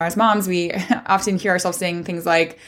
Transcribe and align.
As 0.00 0.16
moms, 0.16 0.46
we 0.46 0.72
often 1.06 1.38
hear 1.38 1.52
ourselves 1.52 1.78
saying 1.78 2.04
things 2.04 2.26
like, 2.26 2.58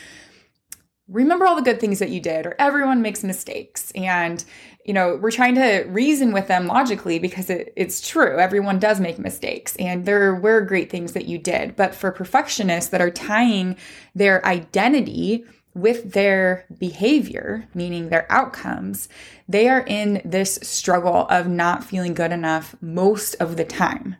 remember 1.08 1.47
all 1.47 1.57
the 1.57 1.62
good 1.62 1.81
things 1.81 1.99
that 1.99 2.10
you 2.10 2.20
did, 2.20 2.47
or 2.47 2.54
everyone 2.58 3.02
makes 3.02 3.25
mistakes. 3.25 3.91
And, 3.94 4.44
you 4.84 4.92
know, 4.94 5.18
we're 5.20 5.30
trying 5.30 5.54
to 5.56 5.84
reason 5.88 6.33
with 6.33 6.49
them 6.49 6.67
logically 6.67 7.18
because 7.18 7.50
it, 7.50 7.72
it's 7.76 8.06
true. 8.06 8.38
Everyone 8.38 8.79
does 8.79 9.00
make 9.00 9.18
mistakes, 9.18 9.77
and 9.77 10.06
there 10.06 10.34
were 10.34 10.61
great 10.62 10.91
things 10.91 11.12
that 11.12 11.27
you 11.27 11.38
did. 11.38 11.77
But 11.77 11.95
for 11.95 12.11
perfectionists 12.12 12.91
that 12.91 13.01
are 13.01 13.11
tying 13.11 13.77
their 14.15 14.45
identity 14.47 15.45
with 15.75 16.13
their 16.13 16.67
behavior, 16.79 17.69
meaning 17.75 18.09
their 18.09 18.31
outcomes, 18.31 19.09
they 19.49 19.69
are 19.69 19.85
in 19.87 20.21
this 20.25 20.59
struggle 20.63 21.27
of 21.29 21.47
not 21.47 21.85
feeling 21.85 22.15
good 22.15 22.33
enough 22.33 22.75
most 22.81 23.35
of 23.35 23.57
the 23.57 23.65
time 23.65 24.17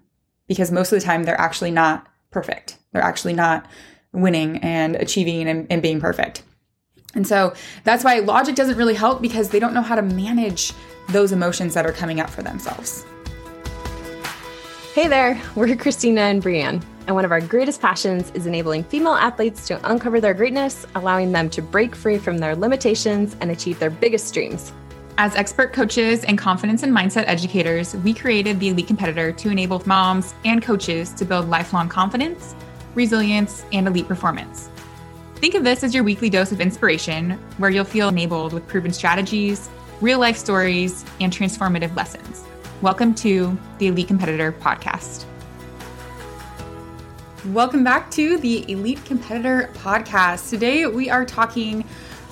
because 0.47 0.71
most 0.71 0.93
of 0.93 1.01
the 1.01 1.05
time 1.05 1.25
they're 1.25 1.41
actually 1.41 1.71
not 1.71 2.07
perfect. 2.31 2.79
They're 2.93 3.03
actually 3.03 3.35
not 3.35 3.66
winning 4.12 4.59
and 4.59 4.97
achieving 4.97 5.48
and, 5.48 5.66
and 5.71 5.83
being 5.83 6.01
perfect. 6.01 6.43
And 7.15 7.27
so 7.27 7.55
that's 7.85 8.05
why 8.05 8.19
logic 8.21 8.55
doesn't 8.55 8.77
really 8.77 8.95
help 8.95 9.23
because 9.23 9.48
they 9.51 9.59
don't 9.59 9.75
know 9.75 9.83
how 9.83 9.95
to 9.95 10.02
manage 10.02 10.73
those 11.09 11.33
emotions 11.33 11.75
that 11.75 11.87
are 11.87 11.93
coming 11.93 12.21
up 12.21 12.29
for 12.29 12.43
themselves. 12.43 13.05
Hey 14.95 15.09
there, 15.09 15.41
we're 15.55 15.75
Christina 15.77 16.23
and 16.23 16.43
Brienne, 16.43 16.83
and 17.07 17.15
one 17.15 17.25
of 17.25 17.33
our 17.33 17.41
greatest 17.41 17.80
passions 17.80 18.30
is 18.35 18.47
enabling 18.47 18.85
female 18.85 19.15
athletes 19.15 19.66
to 19.69 19.91
uncover 19.91 20.21
their 20.21 20.35
greatness, 20.35 20.87
allowing 20.95 21.33
them 21.33 21.49
to 21.51 21.63
break 21.63 21.95
free 21.95 22.19
from 22.19 22.38
their 22.38 22.55
limitations 22.55 23.37
and 23.41 23.51
achieve 23.51 23.79
their 23.79 23.91
biggest 23.91 24.35
dreams. 24.35 24.73
As 25.21 25.35
expert 25.35 25.73
coaches 25.73 26.23
and 26.23 26.39
confidence 26.39 26.85
and 26.85 26.97
mindset 26.97 27.25
educators, 27.27 27.97
we 27.97 28.15
created 28.15 28.61
the 28.61 28.69
Elite 28.69 28.87
Competitor 28.87 29.33
to 29.33 29.51
enable 29.51 29.83
moms 29.85 30.33
and 30.45 30.63
coaches 30.63 31.13
to 31.15 31.25
build 31.25 31.51
lifelong 31.51 31.89
confidence, 31.89 32.55
resilience, 32.95 33.65
and 33.73 33.89
elite 33.89 34.07
performance. 34.07 34.71
Think 35.35 35.55
of 35.55 35.65
this 35.65 35.83
as 35.83 35.93
your 35.93 36.05
weekly 36.05 36.30
dose 36.30 36.52
of 36.52 36.60
inspiration, 36.60 37.33
where 37.57 37.69
you'll 37.69 37.85
feel 37.85 38.10
enabled 38.10 38.52
with 38.52 38.65
proven 38.69 38.93
strategies, 38.93 39.69
real 40.01 40.21
life 40.21 40.37
stories, 40.37 41.05
and 41.19 41.32
transformative 41.32 41.97
lessons. 41.97 42.45
Welcome 42.80 43.13
to 43.16 43.59
the 43.79 43.88
Elite 43.88 44.07
Competitor 44.07 44.53
podcast. 44.53 45.25
Welcome 47.47 47.82
back 47.82 48.09
to 48.13 48.38
the 48.38 48.71
Elite 48.71 49.05
Competitor 49.05 49.73
podcast. 49.75 50.49
Today 50.49 50.87
we 50.87 51.10
are 51.10 51.25
talking 51.25 51.85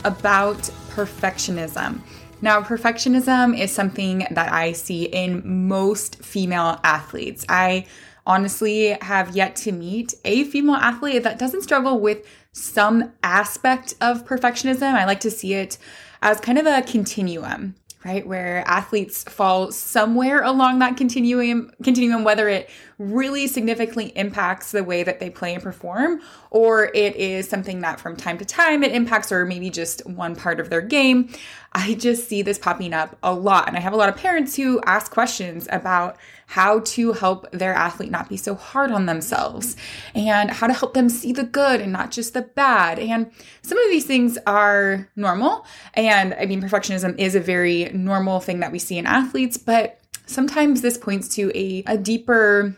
about 0.05 0.59
perfectionism. 0.91 2.00
Now, 2.42 2.61
perfectionism 2.61 3.59
is 3.59 3.73
something 3.73 4.27
that 4.31 4.53
I 4.53 4.73
see 4.73 5.05
in 5.05 5.67
most 5.67 6.23
female 6.23 6.78
athletes. 6.84 7.47
I 7.48 7.87
honestly 8.27 8.91
have 9.01 9.34
yet 9.34 9.56
to 9.56 9.73
meet 9.73 10.15
a 10.25 10.45
female 10.45 10.75
athlete 10.75 11.23
that 11.23 11.39
doesn't 11.39 11.62
struggle 11.62 11.98
with 11.98 12.27
some 12.53 13.12
aspect 13.23 13.95
of 14.01 14.27
perfectionism. 14.27 14.93
I 14.95 15.06
like 15.06 15.20
to 15.20 15.31
see 15.31 15.55
it 15.55 15.78
as 16.23 16.41
kind 16.41 16.59
of 16.59 16.67
a 16.67 16.83
continuum 16.83 17.75
right 18.05 18.27
where 18.27 18.62
athletes 18.69 19.25
fall 19.25 19.72
somewhere 19.72 20.42
along 20.42 20.78
that 20.78 20.97
continuum 20.97 21.70
continuum 21.83 22.25
whether 22.25 22.48
it 22.48 22.69
really 22.98 23.47
significantly 23.47 24.06
impacts 24.16 24.72
the 24.72 24.83
way 24.83 25.03
that 25.03 25.20
they 25.20 25.28
play 25.28 25.55
and 25.55 25.62
perform 25.62 26.20
or 26.50 26.86
it 26.94 27.14
is 27.16 27.48
something 27.48 27.80
that 27.80 28.00
from 28.00 28.16
time 28.16 28.38
to 28.38 28.44
time 28.44 28.83
it 28.83 28.92
impacts 28.92 29.30
or 29.30 29.44
maybe 29.44 29.69
just 29.69 30.06
one 30.06 30.34
part 30.34 30.61
of 30.61 30.70
their 30.70 30.80
game. 30.80 31.28
I 31.72 31.92
just 31.92 32.27
see 32.28 32.41
this 32.41 32.58
popping 32.58 32.94
up 32.94 33.19
a 33.22 33.34
lot 33.34 33.69
and 33.69 33.77
i 33.77 33.80
have 33.80 33.92
a 33.92 33.97
lot 33.97 34.08
of 34.08 34.16
parents 34.16 34.56
who 34.56 34.81
ask 34.86 35.12
questions 35.12 35.69
about 35.70 36.16
how 36.47 36.80
to 36.80 37.12
help 37.12 37.50
their 37.50 37.75
athlete 37.75 38.11
not 38.11 38.28
be 38.28 38.36
so 38.36 38.55
hard 38.55 38.91
on 38.91 39.06
themselves 39.06 39.77
and 40.14 40.50
how 40.50 40.66
to 40.66 40.72
help 40.72 40.94
them 40.94 41.08
see 41.08 41.33
the 41.33 41.44
good 41.44 41.80
and 41.80 41.92
not 41.92 42.11
just 42.11 42.34
the 42.34 42.42
bad. 42.42 42.98
And 42.98 43.30
some 43.62 43.78
of 43.78 43.91
these 43.91 44.06
things 44.06 44.38
are 44.47 45.08
normal. 45.16 45.66
And 45.94 46.34
I 46.34 46.47
mean, 46.47 46.62
perfectionism 46.62 47.19
is 47.19 47.34
a 47.34 47.41
very 47.41 47.91
normal 47.93 48.41
thing 48.41 48.60
that 48.60 48.72
we 48.72 48.78
see 48.78 48.97
in 48.97 49.06
athletes, 49.06 49.56
but 49.56 50.00
sometimes 50.26 50.82
this 50.82 50.97
points 50.97 51.34
to 51.37 51.50
a, 51.56 51.82
a 51.87 51.98
deeper 51.98 52.76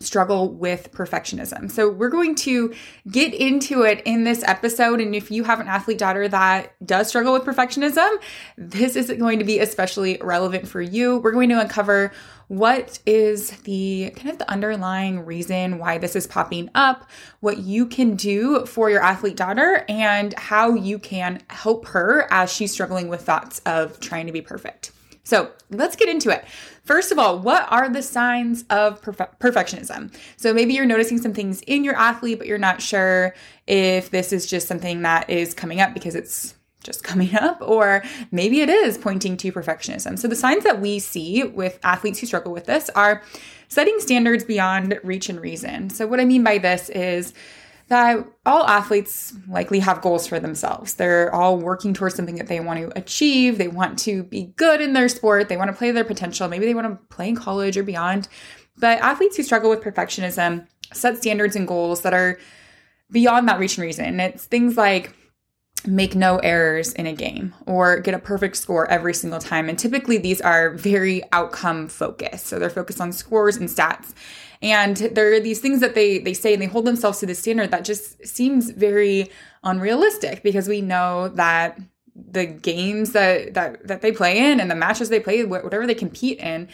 struggle 0.00 0.50
with 0.50 0.92
perfectionism. 0.92 1.70
So 1.70 1.88
we're 1.88 2.10
going 2.10 2.34
to 2.36 2.74
get 3.10 3.34
into 3.34 3.82
it 3.82 4.02
in 4.04 4.24
this 4.24 4.42
episode. 4.44 5.00
And 5.00 5.14
if 5.14 5.30
you 5.30 5.44
have 5.44 5.60
an 5.60 5.68
athlete 5.68 5.98
daughter 5.98 6.28
that 6.28 6.74
does 6.84 7.08
struggle 7.08 7.32
with 7.32 7.44
perfectionism, 7.44 8.08
this 8.56 8.96
is 8.96 9.10
going 9.10 9.38
to 9.38 9.44
be 9.44 9.58
especially 9.58 10.18
relevant 10.20 10.68
for 10.68 10.80
you. 10.80 11.18
We're 11.18 11.32
going 11.32 11.48
to 11.50 11.60
uncover 11.60 12.12
what 12.48 12.98
is 13.06 13.50
the 13.62 14.12
kind 14.16 14.30
of 14.30 14.38
the 14.38 14.50
underlying 14.50 15.24
reason 15.24 15.78
why 15.78 15.98
this 15.98 16.14
is 16.14 16.26
popping 16.26 16.68
up, 16.74 17.08
what 17.40 17.58
you 17.58 17.86
can 17.86 18.16
do 18.16 18.66
for 18.66 18.90
your 18.90 19.02
athlete 19.02 19.36
daughter, 19.36 19.84
and 19.88 20.34
how 20.34 20.74
you 20.74 20.98
can 20.98 21.42
help 21.48 21.86
her 21.86 22.26
as 22.30 22.52
she's 22.52 22.70
struggling 22.70 23.08
with 23.08 23.22
thoughts 23.22 23.60
of 23.64 23.98
trying 24.00 24.26
to 24.26 24.32
be 24.32 24.42
perfect. 24.42 24.92
So 25.24 25.50
let's 25.70 25.96
get 25.96 26.10
into 26.10 26.28
it. 26.28 26.44
First 26.84 27.10
of 27.12 27.18
all, 27.18 27.38
what 27.38 27.66
are 27.70 27.88
the 27.88 28.02
signs 28.02 28.64
of 28.68 29.00
perfe- 29.00 29.38
perfectionism? 29.38 30.14
So 30.36 30.52
maybe 30.52 30.74
you're 30.74 30.84
noticing 30.84 31.18
some 31.18 31.32
things 31.32 31.62
in 31.62 31.82
your 31.82 31.96
athlete, 31.96 32.38
but 32.38 32.46
you're 32.46 32.58
not 32.58 32.82
sure 32.82 33.34
if 33.66 34.10
this 34.10 34.32
is 34.32 34.46
just 34.46 34.68
something 34.68 35.00
that 35.02 35.30
is 35.30 35.54
coming 35.54 35.80
up 35.80 35.94
because 35.94 36.14
it's 36.14 36.54
just 36.82 37.02
coming 37.02 37.34
up, 37.40 37.58
or 37.62 38.04
maybe 38.30 38.60
it 38.60 38.68
is 38.68 38.98
pointing 38.98 39.38
to 39.38 39.50
perfectionism. 39.50 40.18
So, 40.18 40.28
the 40.28 40.36
signs 40.36 40.64
that 40.64 40.80
we 40.80 40.98
see 40.98 41.42
with 41.42 41.78
athletes 41.82 42.20
who 42.20 42.26
struggle 42.26 42.52
with 42.52 42.66
this 42.66 42.90
are 42.90 43.22
setting 43.68 43.98
standards 43.98 44.44
beyond 44.44 45.00
reach 45.02 45.30
and 45.30 45.40
reason. 45.40 45.88
So, 45.88 46.06
what 46.06 46.20
I 46.20 46.26
mean 46.26 46.44
by 46.44 46.58
this 46.58 46.90
is 46.90 47.32
that 47.88 48.26
all 48.46 48.66
athletes 48.66 49.34
likely 49.48 49.78
have 49.80 50.00
goals 50.00 50.26
for 50.26 50.40
themselves. 50.40 50.94
They're 50.94 51.34
all 51.34 51.58
working 51.58 51.92
towards 51.92 52.14
something 52.14 52.36
that 52.36 52.46
they 52.46 52.60
want 52.60 52.80
to 52.80 52.98
achieve. 52.98 53.58
They 53.58 53.68
want 53.68 53.98
to 54.00 54.22
be 54.22 54.54
good 54.56 54.80
in 54.80 54.94
their 54.94 55.08
sport. 55.08 55.48
They 55.48 55.56
want 55.56 55.70
to 55.70 55.76
play 55.76 55.90
their 55.90 56.04
potential. 56.04 56.48
Maybe 56.48 56.64
they 56.64 56.74
want 56.74 56.88
to 56.88 57.14
play 57.14 57.28
in 57.28 57.36
college 57.36 57.76
or 57.76 57.82
beyond. 57.82 58.28
But 58.78 58.98
athletes 59.00 59.36
who 59.36 59.42
struggle 59.42 59.70
with 59.70 59.82
perfectionism 59.82 60.66
set 60.92 61.18
standards 61.18 61.56
and 61.56 61.68
goals 61.68 62.02
that 62.02 62.14
are 62.14 62.38
beyond 63.10 63.48
that 63.48 63.58
reach 63.58 63.76
and 63.76 63.84
reason. 63.84 64.20
It's 64.20 64.44
things 64.46 64.76
like 64.76 65.14
make 65.86 66.14
no 66.14 66.38
errors 66.38 66.92
in 66.92 67.06
a 67.06 67.12
game 67.12 67.54
or 67.66 68.00
get 68.00 68.14
a 68.14 68.18
perfect 68.18 68.56
score 68.56 68.90
every 68.90 69.14
single 69.14 69.38
time. 69.38 69.68
And 69.68 69.78
typically 69.78 70.18
these 70.18 70.40
are 70.40 70.70
very 70.70 71.22
outcome 71.32 71.88
focused. 71.88 72.46
So 72.46 72.58
they're 72.58 72.70
focused 72.70 73.00
on 73.00 73.12
scores 73.12 73.56
and 73.56 73.68
stats. 73.68 74.14
And 74.62 74.96
there 74.96 75.32
are 75.34 75.40
these 75.40 75.60
things 75.60 75.80
that 75.80 75.94
they 75.94 76.18
they 76.18 76.32
say 76.32 76.54
and 76.54 76.62
they 76.62 76.66
hold 76.66 76.86
themselves 76.86 77.18
to 77.20 77.26
the 77.26 77.34
standard 77.34 77.70
that 77.70 77.84
just 77.84 78.26
seems 78.26 78.70
very 78.70 79.30
unrealistic 79.62 80.42
because 80.42 80.68
we 80.68 80.80
know 80.80 81.28
that 81.28 81.78
the 82.14 82.46
games 82.46 83.12
that 83.12 83.54
that 83.54 83.86
that 83.86 84.00
they 84.00 84.12
play 84.12 84.38
in 84.38 84.60
and 84.60 84.70
the 84.70 84.74
matches 84.74 85.08
they 85.08 85.20
play 85.20 85.44
whatever 85.44 85.86
they 85.86 85.94
compete 85.94 86.38
in 86.38 86.68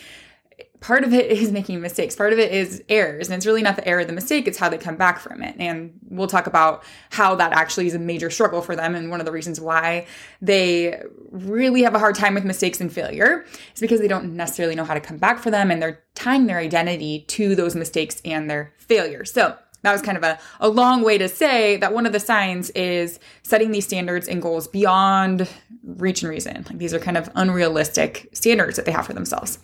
part 0.80 1.04
of 1.04 1.12
it 1.12 1.26
is 1.30 1.52
making 1.52 1.80
mistakes. 1.80 2.16
Part 2.16 2.32
of 2.32 2.38
it 2.38 2.52
is 2.52 2.82
errors. 2.88 3.28
And 3.28 3.36
it's 3.36 3.46
really 3.46 3.62
not 3.62 3.76
the 3.76 3.86
error, 3.86 4.04
the 4.04 4.12
mistake, 4.12 4.48
it's 4.48 4.58
how 4.58 4.68
they 4.68 4.78
come 4.78 4.96
back 4.96 5.20
from 5.20 5.42
it. 5.42 5.54
And 5.58 5.98
we'll 6.08 6.26
talk 6.26 6.46
about 6.46 6.82
how 7.10 7.34
that 7.36 7.52
actually 7.52 7.86
is 7.86 7.94
a 7.94 7.98
major 7.98 8.30
struggle 8.30 8.62
for 8.62 8.74
them. 8.74 8.94
And 8.94 9.10
one 9.10 9.20
of 9.20 9.26
the 9.26 9.32
reasons 9.32 9.60
why 9.60 10.06
they 10.40 11.02
really 11.30 11.82
have 11.82 11.94
a 11.94 11.98
hard 11.98 12.14
time 12.14 12.34
with 12.34 12.44
mistakes 12.44 12.80
and 12.80 12.92
failure 12.92 13.44
is 13.74 13.80
because 13.80 14.00
they 14.00 14.08
don't 14.08 14.34
necessarily 14.36 14.74
know 14.74 14.84
how 14.84 14.94
to 14.94 15.00
come 15.00 15.18
back 15.18 15.38
for 15.38 15.50
them. 15.50 15.70
And 15.70 15.80
they're 15.80 16.02
tying 16.14 16.46
their 16.46 16.58
identity 16.58 17.24
to 17.28 17.54
those 17.54 17.74
mistakes 17.74 18.20
and 18.24 18.50
their 18.50 18.72
failures. 18.78 19.32
So 19.32 19.56
that 19.82 19.92
was 19.92 20.02
kind 20.02 20.18
of 20.18 20.24
a, 20.24 20.38
a 20.60 20.68
long 20.68 21.02
way 21.02 21.16
to 21.18 21.28
say 21.28 21.76
that 21.78 21.94
one 21.94 22.06
of 22.06 22.12
the 22.12 22.20
signs 22.20 22.70
is 22.70 23.18
setting 23.42 23.70
these 23.70 23.86
standards 23.86 24.28
and 24.28 24.42
goals 24.42 24.68
beyond 24.68 25.48
reach 25.84 26.22
and 26.22 26.30
reason. 26.30 26.66
Like 26.68 26.78
these 26.78 26.92
are 26.92 26.98
kind 26.98 27.16
of 27.16 27.30
unrealistic 27.34 28.28
standards 28.32 28.76
that 28.76 28.84
they 28.84 28.92
have 28.92 29.06
for 29.06 29.14
themselves. 29.14 29.58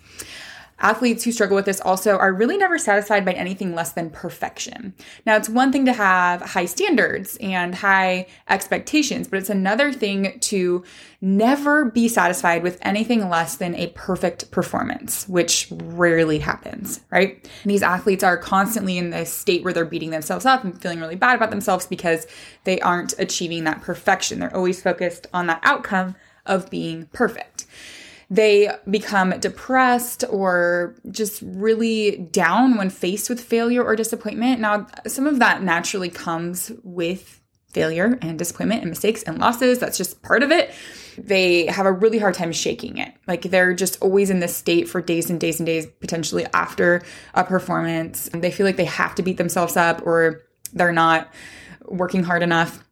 Athletes 0.79 1.23
who 1.23 1.31
struggle 1.31 1.55
with 1.55 1.65
this 1.65 1.81
also 1.81 2.17
are 2.17 2.31
really 2.31 2.55
never 2.55 2.77
satisfied 2.77 3.25
by 3.25 3.33
anything 3.33 3.73
less 3.73 3.93
than 3.93 4.11
perfection. 4.11 4.93
Now, 5.25 5.35
it's 5.35 5.49
one 5.49 5.71
thing 5.71 5.85
to 5.85 5.93
have 5.93 6.41
high 6.41 6.65
standards 6.65 7.35
and 7.41 7.73
high 7.73 8.27
expectations, 8.47 9.27
but 9.27 9.39
it's 9.39 9.49
another 9.49 9.91
thing 9.91 10.39
to 10.41 10.83
never 11.19 11.85
be 11.85 12.07
satisfied 12.07 12.61
with 12.61 12.77
anything 12.83 13.27
less 13.27 13.55
than 13.55 13.73
a 13.73 13.87
perfect 13.87 14.51
performance, 14.51 15.27
which 15.27 15.67
rarely 15.71 16.37
happens, 16.37 17.01
right? 17.09 17.43
And 17.63 17.71
these 17.71 17.81
athletes 17.81 18.23
are 18.23 18.37
constantly 18.37 18.99
in 18.99 19.09
this 19.09 19.33
state 19.33 19.63
where 19.63 19.73
they're 19.73 19.83
beating 19.85 20.11
themselves 20.11 20.45
up 20.45 20.63
and 20.63 20.79
feeling 20.79 20.99
really 20.99 21.15
bad 21.15 21.35
about 21.35 21.49
themselves 21.49 21.87
because 21.87 22.27
they 22.65 22.79
aren't 22.81 23.17
achieving 23.17 23.63
that 23.63 23.81
perfection. 23.81 24.39
They're 24.39 24.55
always 24.55 24.81
focused 24.81 25.25
on 25.33 25.47
that 25.47 25.61
outcome 25.63 26.15
of 26.45 26.69
being 26.69 27.07
perfect 27.07 27.56
they 28.29 28.69
become 28.89 29.39
depressed 29.39 30.23
or 30.29 30.95
just 31.09 31.41
really 31.41 32.17
down 32.17 32.77
when 32.77 32.89
faced 32.89 33.29
with 33.29 33.39
failure 33.39 33.83
or 33.83 33.95
disappointment. 33.95 34.59
Now, 34.59 34.87
some 35.05 35.27
of 35.27 35.39
that 35.39 35.63
naturally 35.63 36.09
comes 36.09 36.71
with 36.83 37.41
failure 37.69 38.17
and 38.21 38.37
disappointment 38.37 38.81
and 38.81 38.89
mistakes 38.89 39.23
and 39.23 39.37
losses. 39.37 39.79
That's 39.79 39.97
just 39.97 40.21
part 40.23 40.43
of 40.43 40.51
it. 40.51 40.73
They 41.17 41.67
have 41.67 41.85
a 41.85 41.91
really 41.91 42.19
hard 42.19 42.33
time 42.33 42.51
shaking 42.51 42.97
it. 42.97 43.13
Like 43.27 43.43
they're 43.43 43.73
just 43.73 44.01
always 44.01 44.29
in 44.29 44.39
this 44.39 44.55
state 44.55 44.89
for 44.89 45.01
days 45.01 45.29
and 45.29 45.39
days 45.39 45.59
and 45.59 45.65
days, 45.65 45.85
potentially 45.99 46.45
after 46.53 47.01
a 47.33 47.43
performance. 47.43 48.29
They 48.33 48.51
feel 48.51 48.65
like 48.65 48.77
they 48.77 48.85
have 48.85 49.15
to 49.15 49.23
beat 49.23 49.37
themselves 49.37 49.77
up 49.77 50.05
or 50.05 50.43
they're 50.73 50.91
not 50.91 51.31
working 51.85 52.23
hard 52.23 52.43
enough 52.43 52.83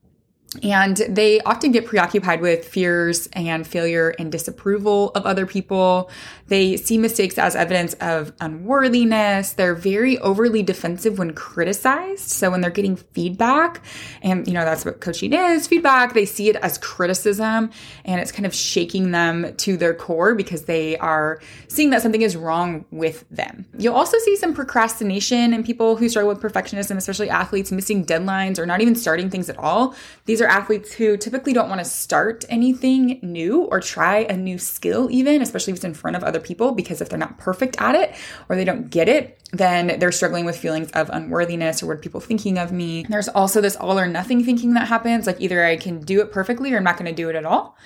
and 0.63 0.97
they 1.09 1.39
often 1.41 1.71
get 1.71 1.85
preoccupied 1.85 2.41
with 2.41 2.65
fears 2.65 3.27
and 3.33 3.65
failure 3.65 4.09
and 4.19 4.31
disapproval 4.31 5.11
of 5.15 5.25
other 5.25 5.45
people. 5.45 6.09
They 6.47 6.77
see 6.77 6.97
mistakes 6.97 7.37
as 7.37 7.55
evidence 7.55 7.93
of 7.95 8.33
unworthiness. 8.39 9.53
They're 9.53 9.75
very 9.75 10.17
overly 10.19 10.63
defensive 10.63 11.17
when 11.17 11.33
criticized. 11.33 12.29
So 12.29 12.51
when 12.51 12.61
they're 12.61 12.69
getting 12.69 12.95
feedback, 12.95 13.81
and 14.21 14.47
you 14.47 14.53
know, 14.53 14.65
that's 14.65 14.85
what 14.85 15.01
coaching 15.01 15.33
is 15.33 15.67
feedback, 15.67 16.13
they 16.13 16.25
see 16.25 16.49
it 16.49 16.55
as 16.57 16.77
criticism 16.77 17.71
and 18.05 18.21
it's 18.21 18.31
kind 18.31 18.45
of 18.45 18.53
shaking 18.53 19.11
them 19.11 19.55
to 19.57 19.77
their 19.77 19.93
core 19.93 20.35
because 20.35 20.65
they 20.65 20.97
are 20.97 21.39
seeing 21.67 21.89
that 21.89 22.01
something 22.01 22.21
is 22.21 22.35
wrong 22.35 22.85
with 22.91 23.25
them. 23.29 23.65
You'll 23.77 23.95
also 23.95 24.17
see 24.19 24.35
some 24.35 24.53
procrastination 24.53 25.53
in 25.53 25.63
people 25.63 25.95
who 25.95 26.09
struggle 26.09 26.29
with 26.29 26.41
perfectionism, 26.41 26.97
especially 26.97 27.29
athletes 27.29 27.71
missing 27.71 28.05
deadlines 28.05 28.59
or 28.59 28.65
not 28.65 28.81
even 28.81 28.95
starting 28.95 29.29
things 29.29 29.49
at 29.49 29.57
all. 29.57 29.95
These 30.25 30.41
are 30.41 30.44
athletes 30.47 30.93
who 30.93 31.17
typically 31.17 31.53
don't 31.53 31.69
want 31.69 31.79
to 31.79 31.85
start 31.85 32.45
anything 32.49 33.19
new 33.21 33.63
or 33.63 33.79
try 33.79 34.19
a 34.19 34.37
new 34.37 34.57
skill, 34.57 35.09
even, 35.11 35.41
especially 35.41 35.71
if 35.71 35.77
it's 35.77 35.85
in 35.85 35.93
front 35.93 36.15
of 36.15 36.23
other 36.23 36.39
people, 36.39 36.71
because 36.71 37.01
if 37.01 37.09
they're 37.09 37.19
not 37.19 37.37
perfect 37.37 37.75
at 37.79 37.95
it 37.95 38.15
or 38.49 38.55
they 38.55 38.65
don't 38.65 38.89
get 38.89 39.07
it, 39.09 39.39
then 39.51 39.99
they're 39.99 40.11
struggling 40.11 40.45
with 40.45 40.57
feelings 40.57 40.91
of 40.91 41.09
unworthiness 41.09 41.81
or 41.81 41.87
what 41.87 42.01
people 42.01 42.19
thinking 42.19 42.57
of 42.57 42.71
me. 42.71 43.05
There's 43.07 43.29
also 43.29 43.61
this 43.61 43.75
all 43.75 43.97
or 43.97 44.07
nothing 44.07 44.43
thinking 44.43 44.73
that 44.73 44.87
happens, 44.87 45.27
like 45.27 45.39
either 45.39 45.63
I 45.63 45.77
can 45.77 46.01
do 46.01 46.21
it 46.21 46.31
perfectly 46.31 46.73
or 46.73 46.77
I'm 46.77 46.83
not 46.83 46.97
going 46.97 47.09
to 47.09 47.15
do 47.15 47.29
it 47.29 47.35
at 47.35 47.45
all. 47.45 47.77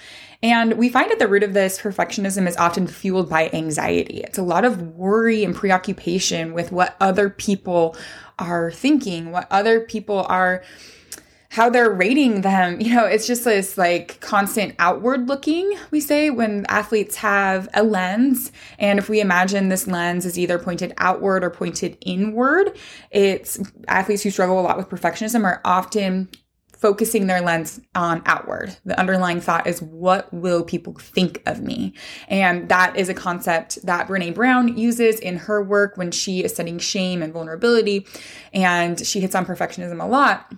And 0.41 0.77
we 0.77 0.87
find 0.87 1.11
at 1.11 1.19
the 1.19 1.27
root 1.27 1.43
of 1.43 1.53
this, 1.53 1.79
perfectionism 1.79 2.47
is 2.47 2.55
often 2.55 2.87
fueled 2.87 3.29
by 3.29 3.49
anxiety. 3.51 4.21
It's 4.21 4.37
a 4.37 4.43
lot 4.43 4.63
of 4.63 4.81
worry 4.81 5.43
and 5.43 5.53
preoccupation 5.53 6.53
with 6.53 6.71
what 6.71 6.95
other 7.01 7.29
people 7.29 7.97
are 8.37 8.71
thinking, 8.71 9.31
what 9.31 9.47
other 9.51 9.81
people 9.81 10.25
are 10.29 10.63
how 11.49 11.69
they're 11.69 11.89
rating 11.89 12.41
them. 12.41 12.79
You 12.79 12.95
know, 12.95 13.05
it's 13.05 13.25
just 13.25 13.43
this 13.43 13.77
like 13.77 14.19
constant 14.21 14.75
outward 14.79 15.27
looking, 15.27 15.73
we 15.91 15.99
say, 15.99 16.29
when 16.29 16.65
athletes 16.69 17.15
have 17.17 17.67
a 17.73 17.83
lens. 17.83 18.51
And 18.77 18.99
if 18.99 19.09
we 19.09 19.19
imagine 19.19 19.69
this 19.69 19.87
lens 19.87 20.25
is 20.25 20.37
either 20.37 20.59
pointed 20.59 20.93
outward 20.97 21.43
or 21.43 21.49
pointed 21.49 21.97
inward, 22.01 22.77
it's 23.09 23.59
athletes 23.87 24.23
who 24.23 24.29
struggle 24.29 24.59
a 24.59 24.61
lot 24.61 24.77
with 24.77 24.89
perfectionism 24.89 25.43
are 25.43 25.59
often 25.65 26.29
focusing 26.77 27.27
their 27.27 27.41
lens 27.41 27.81
on 27.93 28.21
outward. 28.25 28.77
The 28.85 28.97
underlying 28.97 29.41
thought 29.41 29.67
is, 29.67 29.81
what 29.81 30.31
will 30.33 30.63
people 30.63 30.93
think 30.93 31.41
of 31.45 31.61
me? 31.61 31.93
And 32.29 32.69
that 32.69 32.95
is 32.95 33.09
a 33.09 33.13
concept 33.13 33.85
that 33.85 34.07
Brene 34.07 34.33
Brown 34.33 34.77
uses 34.77 35.19
in 35.19 35.35
her 35.35 35.61
work 35.61 35.97
when 35.97 36.11
she 36.11 36.41
is 36.41 36.53
studying 36.53 36.79
shame 36.79 37.21
and 37.21 37.33
vulnerability. 37.33 38.07
And 38.53 39.05
she 39.05 39.19
hits 39.19 39.35
on 39.35 39.45
perfectionism 39.45 40.01
a 40.01 40.07
lot 40.07 40.53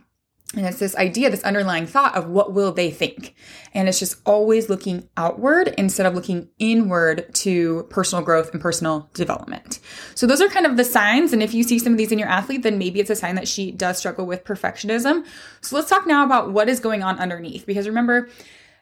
and 0.53 0.65
it's 0.65 0.79
this 0.79 0.95
idea, 0.97 1.29
this 1.29 1.43
underlying 1.43 1.87
thought 1.87 2.15
of 2.15 2.27
what 2.27 2.53
will 2.53 2.73
they 2.73 2.91
think? 2.91 3.35
And 3.73 3.87
it's 3.87 3.99
just 3.99 4.17
always 4.25 4.69
looking 4.69 5.07
outward 5.15 5.69
instead 5.77 6.05
of 6.05 6.13
looking 6.13 6.49
inward 6.59 7.33
to 7.35 7.83
personal 7.89 8.23
growth 8.23 8.51
and 8.51 8.61
personal 8.61 9.09
development. 9.13 9.79
So 10.13 10.27
those 10.27 10.41
are 10.41 10.49
kind 10.49 10.65
of 10.65 10.75
the 10.75 10.83
signs. 10.83 11.31
And 11.31 11.41
if 11.41 11.53
you 11.53 11.63
see 11.63 11.79
some 11.79 11.93
of 11.93 11.97
these 11.97 12.11
in 12.11 12.19
your 12.19 12.27
athlete, 12.27 12.63
then 12.63 12.77
maybe 12.77 12.99
it's 12.99 13.09
a 13.09 13.15
sign 13.15 13.35
that 13.35 13.47
she 13.47 13.71
does 13.71 13.97
struggle 13.97 14.25
with 14.25 14.43
perfectionism. 14.43 15.25
So 15.61 15.77
let's 15.77 15.89
talk 15.89 16.05
now 16.05 16.25
about 16.25 16.51
what 16.51 16.67
is 16.67 16.81
going 16.81 17.01
on 17.01 17.17
underneath. 17.17 17.65
Because 17.65 17.87
remember, 17.87 18.27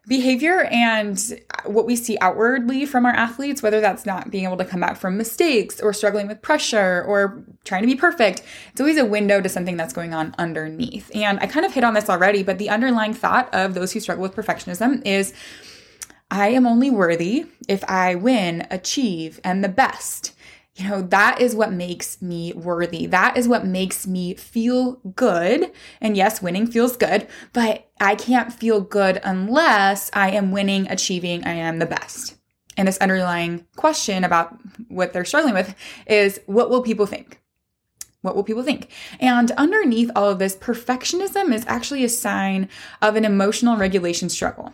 behavior 0.10 0.64
and 0.72 1.40
what 1.66 1.86
we 1.86 1.96
see 1.96 2.18
outwardly 2.20 2.86
from 2.86 3.06
our 3.06 3.14
athletes, 3.14 3.62
whether 3.62 3.80
that's 3.80 4.06
not 4.06 4.32
being 4.32 4.44
able 4.44 4.58
to 4.58 4.66
come 4.66 4.82
back 4.82 4.98
from 4.98 5.18
mistakes 5.18 5.80
or 5.80 5.94
struggling 5.94 6.28
with 6.28 6.42
pressure 6.42 7.04
or 7.08 7.44
trying 7.64 7.82
to 7.82 7.88
be 7.88 7.96
perfect, 7.96 8.42
it's 8.72 8.82
always 8.82 8.98
a 8.98 9.06
window 9.06 9.40
to 9.40 9.48
something 9.48 9.78
that's 9.78 9.94
going 9.94 10.14
on 10.14 10.34
underneath. 10.38 11.10
And 11.16 11.40
I 11.40 11.48
kind 11.48 11.66
of 11.66 11.74
hit 11.74 11.84
on 11.84 11.94
this 11.94 12.10
already, 12.10 12.44
but 12.44 12.58
the 12.58 12.70
underlying 12.70 13.14
thought 13.14 13.54
of 13.54 13.76
those 13.76 13.94
who 13.94 14.00
struggle 14.00 14.24
with 14.24 14.36
perfectionism 14.36 15.06
is 15.06 15.32
I 16.32 16.50
am 16.50 16.66
only 16.66 16.90
worthy 16.90 17.46
if 17.68 17.84
I 17.86 18.16
win, 18.16 18.68
achieve, 18.72 19.40
and 19.44 19.64
the 19.64 19.70
best. 19.70 20.36
You 20.80 20.88
know, 20.88 21.02
that 21.02 21.42
is 21.42 21.56
what 21.56 21.74
makes 21.74 22.22
me 22.22 22.54
worthy. 22.54 23.06
That 23.06 23.36
is 23.36 23.50
what 23.50 23.66
makes 23.66 24.08
me 24.08 24.34
feel 24.36 24.94
good. 25.14 25.74
And 26.00 26.16
yes, 26.16 26.42
winning 26.42 26.68
feels 26.68 26.96
good, 26.96 27.28
but 27.52 27.90
I 28.00 28.16
can't 28.16 28.54
feel 28.54 28.80
good 28.80 29.20
unless 29.26 30.10
I 30.14 30.32
am 30.32 30.54
winning, 30.54 30.90
achieving, 30.90 31.44
I 31.44 31.52
am 31.52 31.80
the 31.80 31.86
best. 31.86 32.38
And 32.78 32.88
this 32.88 32.98
underlying 33.00 33.68
question 33.76 34.24
about 34.24 34.58
what 34.88 35.12
they're 35.12 35.26
struggling 35.26 35.54
with 35.54 35.76
is 36.08 36.40
what 36.46 36.70
will 36.70 36.82
people 36.82 37.06
think? 37.06 37.42
What 38.22 38.38
will 38.38 38.46
people 38.46 38.64
think? 38.64 38.90
And 39.20 39.52
underneath 39.52 40.10
all 40.16 40.30
of 40.30 40.40
this, 40.40 40.56
perfectionism 40.56 41.54
is 41.54 41.66
actually 41.68 42.06
a 42.06 42.10
sign 42.10 42.70
of 43.02 43.18
an 43.18 43.26
emotional 43.26 43.76
regulation 43.76 44.30
struggle. 44.30 44.72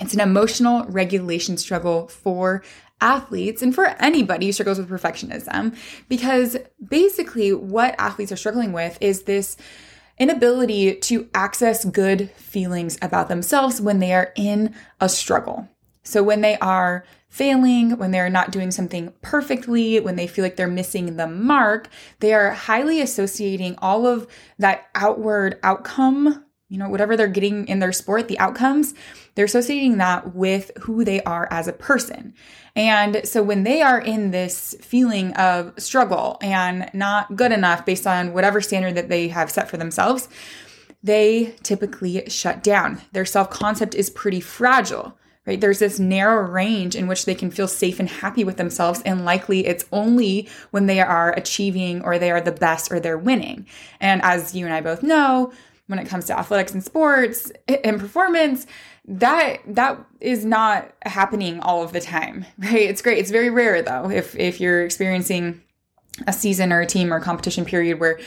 It's 0.00 0.14
an 0.14 0.20
emotional 0.20 0.84
regulation 0.86 1.56
struggle 1.58 2.08
for 2.08 2.64
athletes 3.02 3.60
and 3.60 3.74
for 3.74 3.86
anybody 4.00 4.46
who 4.46 4.52
struggles 4.52 4.78
with 4.78 4.88
perfectionism 4.88 5.76
because 6.08 6.56
basically 6.88 7.52
what 7.52 7.94
athletes 7.98 8.32
are 8.32 8.36
struggling 8.36 8.72
with 8.72 8.96
is 9.00 9.24
this 9.24 9.56
inability 10.18 10.94
to 10.94 11.28
access 11.34 11.84
good 11.84 12.30
feelings 12.32 12.96
about 13.02 13.28
themselves 13.28 13.80
when 13.80 13.98
they 13.98 14.12
are 14.12 14.32
in 14.36 14.74
a 15.00 15.08
struggle. 15.08 15.68
So 16.04 16.22
when 16.22 16.42
they 16.42 16.56
are 16.58 17.04
failing, 17.28 17.96
when 17.96 18.10
they're 18.10 18.30
not 18.30 18.52
doing 18.52 18.70
something 18.70 19.12
perfectly, 19.22 19.98
when 19.98 20.16
they 20.16 20.26
feel 20.26 20.44
like 20.44 20.56
they're 20.56 20.68
missing 20.68 21.16
the 21.16 21.26
mark, 21.26 21.88
they 22.20 22.34
are 22.34 22.50
highly 22.50 23.00
associating 23.00 23.74
all 23.78 24.06
of 24.06 24.26
that 24.58 24.88
outward 24.94 25.58
outcome 25.62 26.44
you 26.72 26.78
know, 26.78 26.88
whatever 26.88 27.18
they're 27.18 27.28
getting 27.28 27.68
in 27.68 27.80
their 27.80 27.92
sport, 27.92 28.28
the 28.28 28.38
outcomes, 28.38 28.94
they're 29.34 29.44
associating 29.44 29.98
that 29.98 30.34
with 30.34 30.70
who 30.80 31.04
they 31.04 31.22
are 31.24 31.46
as 31.50 31.68
a 31.68 31.72
person. 31.72 32.32
And 32.74 33.20
so 33.28 33.42
when 33.42 33.64
they 33.64 33.82
are 33.82 34.00
in 34.00 34.30
this 34.30 34.74
feeling 34.80 35.34
of 35.34 35.74
struggle 35.76 36.38
and 36.40 36.88
not 36.94 37.36
good 37.36 37.52
enough 37.52 37.84
based 37.84 38.06
on 38.06 38.32
whatever 38.32 38.62
standard 38.62 38.94
that 38.94 39.10
they 39.10 39.28
have 39.28 39.50
set 39.50 39.68
for 39.68 39.76
themselves, 39.76 40.30
they 41.02 41.54
typically 41.62 42.24
shut 42.28 42.62
down. 42.62 43.02
Their 43.12 43.26
self 43.26 43.50
concept 43.50 43.94
is 43.94 44.08
pretty 44.08 44.40
fragile 44.40 45.18
right? 45.44 45.60
There's 45.60 45.80
this 45.80 45.98
narrow 45.98 46.48
range 46.48 46.94
in 46.94 47.08
which 47.08 47.24
they 47.24 47.34
can 47.34 47.50
feel 47.50 47.66
safe 47.66 47.98
and 47.98 48.08
happy 48.08 48.44
with 48.44 48.58
themselves. 48.58 49.02
And 49.04 49.24
likely 49.24 49.66
it's 49.66 49.84
only 49.90 50.48
when 50.70 50.86
they 50.86 51.00
are 51.00 51.32
achieving 51.32 52.00
or 52.02 52.16
they 52.16 52.30
are 52.30 52.40
the 52.40 52.52
best 52.52 52.92
or 52.92 53.00
they're 53.00 53.18
winning. 53.18 53.66
And 54.00 54.22
as 54.22 54.54
you 54.54 54.64
and 54.64 54.72
I 54.72 54.80
both 54.80 55.02
know, 55.02 55.52
when 55.92 56.00
it 56.00 56.08
comes 56.08 56.24
to 56.24 56.36
athletics 56.36 56.72
and 56.72 56.82
sports 56.82 57.52
and 57.84 58.00
performance 58.00 58.66
that 59.06 59.58
that 59.66 59.98
is 60.20 60.44
not 60.44 60.90
happening 61.04 61.60
all 61.60 61.82
of 61.82 61.92
the 61.92 62.00
time 62.00 62.44
right 62.58 62.88
it's 62.88 63.02
great 63.02 63.18
it's 63.18 63.30
very 63.30 63.50
rare 63.50 63.82
though 63.82 64.10
if 64.10 64.34
if 64.36 64.60
you're 64.60 64.84
experiencing 64.84 65.62
a 66.26 66.32
season 66.32 66.72
or 66.72 66.80
a 66.80 66.86
team 66.86 67.12
or 67.12 67.16
a 67.16 67.20
competition 67.20 67.64
period 67.64 68.00
where 68.00 68.18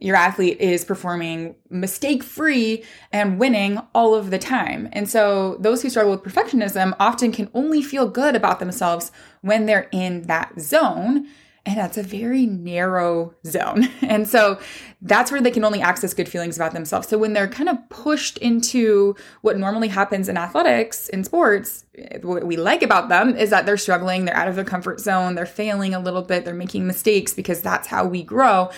your 0.00 0.16
athlete 0.16 0.58
is 0.60 0.84
performing 0.84 1.54
mistake 1.68 2.22
free 2.22 2.84
and 3.12 3.38
winning 3.38 3.78
all 3.94 4.14
of 4.14 4.30
the 4.30 4.38
time. 4.38 4.88
And 4.92 5.08
so 5.08 5.56
those 5.60 5.82
who 5.82 5.90
struggle 5.90 6.12
with 6.12 6.22
perfectionism 6.22 6.96
often 6.98 7.32
can 7.32 7.50
only 7.54 7.82
feel 7.82 8.08
good 8.08 8.34
about 8.34 8.60
themselves 8.60 9.12
when 9.42 9.66
they're 9.66 9.88
in 9.92 10.22
that 10.22 10.58
zone. 10.58 11.28
And 11.66 11.76
that's 11.76 11.98
a 11.98 12.02
very 12.02 12.46
narrow 12.46 13.34
zone. 13.46 13.88
And 14.10 14.26
so 14.26 14.58
that's 15.00 15.30
where 15.30 15.40
they 15.40 15.52
can 15.52 15.64
only 15.64 15.80
access 15.80 16.14
good 16.14 16.28
feelings 16.28 16.56
about 16.56 16.72
themselves. 16.72 17.06
So 17.06 17.16
when 17.16 17.32
they're 17.32 17.46
kind 17.46 17.68
of 17.68 17.76
pushed 17.90 18.38
into 18.38 19.14
what 19.42 19.56
normally 19.56 19.86
happens 19.86 20.28
in 20.28 20.36
athletics, 20.36 21.08
in 21.10 21.22
sports, 21.22 21.84
eh, 21.96 22.18
what 22.22 22.44
we 22.44 22.56
like 22.56 22.82
about 22.82 23.08
them 23.08 23.36
is 23.36 23.50
that 23.50 23.66
they're 23.66 23.76
struggling, 23.76 24.24
they're 24.24 24.36
out 24.36 24.48
of 24.48 24.56
their 24.56 24.64
comfort 24.64 24.98
zone, 24.98 25.36
they're 25.36 25.46
failing 25.46 25.94
a 25.94 26.00
little 26.00 26.22
bit, 26.22 26.44
they're 26.44 26.54
making 26.54 26.88
mistakes 26.88 27.32
because 27.32 27.62
that's 27.62 27.86
how 27.86 28.04
we 28.04 28.24
grow. 28.24 28.68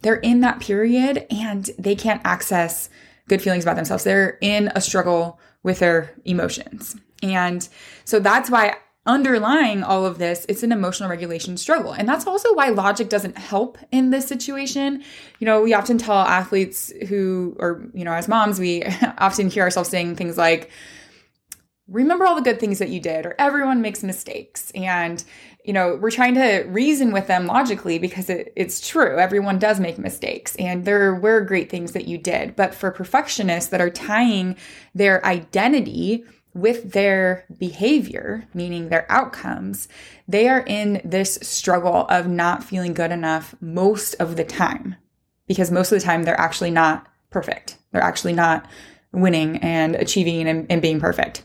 They're 0.00 0.16
in 0.16 0.40
that 0.40 0.58
period 0.60 1.26
and 1.30 1.68
they 1.78 1.94
can't 1.94 2.22
access 2.24 2.88
good 3.28 3.42
feelings 3.42 3.64
about 3.64 3.76
themselves. 3.76 4.04
They're 4.04 4.38
in 4.40 4.72
a 4.74 4.80
struggle 4.80 5.38
with 5.62 5.80
their 5.80 6.14
emotions. 6.24 6.96
And 7.22 7.68
so 8.04 8.18
that's 8.18 8.50
why 8.50 8.76
underlying 9.04 9.82
all 9.82 10.06
of 10.06 10.18
this, 10.18 10.46
it's 10.48 10.62
an 10.62 10.70
emotional 10.70 11.08
regulation 11.08 11.56
struggle. 11.56 11.92
And 11.92 12.08
that's 12.08 12.26
also 12.26 12.54
why 12.54 12.68
logic 12.68 13.08
doesn't 13.08 13.36
help 13.36 13.76
in 13.90 14.10
this 14.10 14.26
situation. 14.28 15.02
You 15.40 15.46
know, 15.46 15.60
we 15.60 15.74
often 15.74 15.98
tell 15.98 16.18
athletes 16.18 16.92
who, 17.08 17.56
or, 17.58 17.84
you 17.94 18.04
know, 18.04 18.12
as 18.12 18.28
moms, 18.28 18.60
we 18.60 18.84
often 19.18 19.50
hear 19.50 19.64
ourselves 19.64 19.88
saying 19.88 20.16
things 20.16 20.38
like, 20.38 20.70
remember 21.88 22.24
all 22.24 22.36
the 22.36 22.42
good 22.42 22.60
things 22.60 22.78
that 22.78 22.90
you 22.90 23.00
did, 23.00 23.26
or 23.26 23.34
everyone 23.38 23.82
makes 23.82 24.04
mistakes. 24.04 24.70
And, 24.72 25.22
you 25.64 25.72
know, 25.72 25.96
we're 26.00 26.12
trying 26.12 26.34
to 26.34 26.62
reason 26.68 27.12
with 27.12 27.26
them 27.26 27.46
logically 27.46 27.98
because 27.98 28.30
it, 28.30 28.52
it's 28.54 28.86
true. 28.86 29.18
Everyone 29.18 29.58
does 29.58 29.80
make 29.80 29.98
mistakes 29.98 30.54
and 30.56 30.84
there 30.84 31.14
were 31.14 31.40
great 31.40 31.70
things 31.70 31.92
that 31.92 32.06
you 32.06 32.18
did. 32.18 32.54
But 32.54 32.72
for 32.72 32.92
perfectionists 32.92 33.70
that 33.70 33.80
are 33.80 33.90
tying 33.90 34.56
their 34.94 35.24
identity 35.26 36.24
with 36.54 36.92
their 36.92 37.46
behavior, 37.58 38.46
meaning 38.52 38.88
their 38.88 39.10
outcomes, 39.10 39.88
they 40.28 40.48
are 40.48 40.60
in 40.66 41.00
this 41.04 41.38
struggle 41.42 42.06
of 42.08 42.26
not 42.28 42.62
feeling 42.62 42.92
good 42.94 43.10
enough 43.10 43.54
most 43.60 44.14
of 44.14 44.36
the 44.36 44.44
time. 44.44 44.96
because 45.48 45.70
most 45.70 45.92
of 45.92 45.98
the 45.98 46.04
time 46.04 46.22
they're 46.22 46.40
actually 46.40 46.70
not 46.70 47.06
perfect. 47.30 47.76
They're 47.90 48.00
actually 48.02 48.32
not 48.32 48.66
winning 49.12 49.58
and 49.58 49.94
achieving 49.96 50.48
and, 50.48 50.66
and 50.70 50.80
being 50.80 51.00
perfect. 51.00 51.42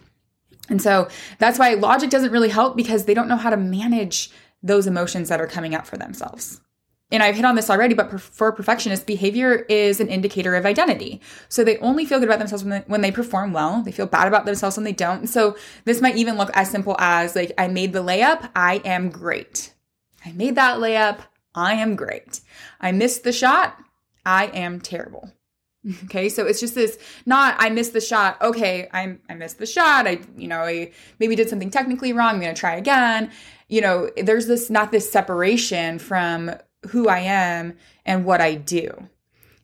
And 0.69 0.81
so 0.81 1.09
that's 1.39 1.59
why 1.59 1.73
logic 1.73 2.09
doesn't 2.09 2.31
really 2.31 2.49
help 2.49 2.77
because 2.77 3.05
they 3.05 3.13
don't 3.13 3.27
know 3.27 3.37
how 3.37 3.49
to 3.49 3.57
manage 3.57 4.29
those 4.61 4.87
emotions 4.87 5.29
that 5.29 5.41
are 5.41 5.47
coming 5.47 5.75
up 5.75 5.85
for 5.85 5.97
themselves. 5.97 6.61
And 7.09 7.23
I've 7.23 7.35
hit 7.35 7.45
on 7.45 7.55
this 7.55 7.69
already, 7.69 7.93
but 7.93 8.19
for 8.19 8.51
perfectionists, 8.51 9.05
behavior 9.05 9.65
is 9.69 10.01
an 10.01 10.09
indicator 10.09 10.55
of 10.55 10.65
identity. 10.65 11.21
So 11.47 11.63
they 11.63 11.77
only 11.77 12.05
feel 12.05 12.19
good 12.19 12.27
about 12.27 12.39
themselves 12.39 12.65
when 12.65 12.71
they, 12.71 12.83
when 12.87 13.01
they 13.01 13.11
perform 13.11 13.53
well. 13.53 13.81
They 13.81 13.93
feel 13.93 14.07
bad 14.07 14.27
about 14.27 14.45
themselves 14.45 14.75
when 14.75 14.83
they 14.83 14.91
don't. 14.91 15.27
So 15.27 15.55
this 15.85 16.01
might 16.01 16.17
even 16.17 16.35
look 16.37 16.49
as 16.53 16.69
simple 16.69 16.97
as 16.99 17.33
like, 17.33 17.53
I 17.57 17.69
made 17.69 17.93
the 17.93 18.03
layup. 18.03 18.49
I 18.55 18.81
am 18.83 19.09
great. 19.09 19.73
I 20.25 20.33
made 20.33 20.55
that 20.55 20.79
layup. 20.79 21.19
I 21.55 21.75
am 21.75 21.95
great. 21.95 22.41
I 22.81 22.91
missed 22.91 23.23
the 23.23 23.31
shot. 23.31 23.77
I 24.25 24.47
am 24.47 24.81
terrible. 24.81 25.31
Okay, 26.05 26.27
so 26.27 26.45
it's 26.45 26.59
just 26.59 26.75
this 26.75 26.97
not 27.25 27.55
I 27.59 27.69
missed 27.69 27.93
the 27.93 28.01
shot. 28.01 28.41
Okay, 28.41 28.89
I'm 28.91 29.21
I 29.29 29.35
missed 29.35 29.57
the 29.57 29.65
shot. 29.65 30.05
I 30.05 30.19
you 30.35 30.47
know 30.47 30.59
I 30.59 30.91
maybe 31.19 31.35
did 31.35 31.49
something 31.49 31.69
technically 31.69 32.11
wrong. 32.11 32.35
I'm 32.35 32.41
gonna 32.41 32.53
try 32.53 32.75
again. 32.75 33.31
You 33.69 33.79
know, 33.81 34.09
there's 34.17 34.47
this 34.47 34.69
not 34.69 34.91
this 34.91 35.09
separation 35.09 35.97
from 35.99 36.51
who 36.87 37.07
I 37.07 37.19
am 37.19 37.75
and 38.05 38.25
what 38.25 38.41
I 38.41 38.55
do. 38.55 39.09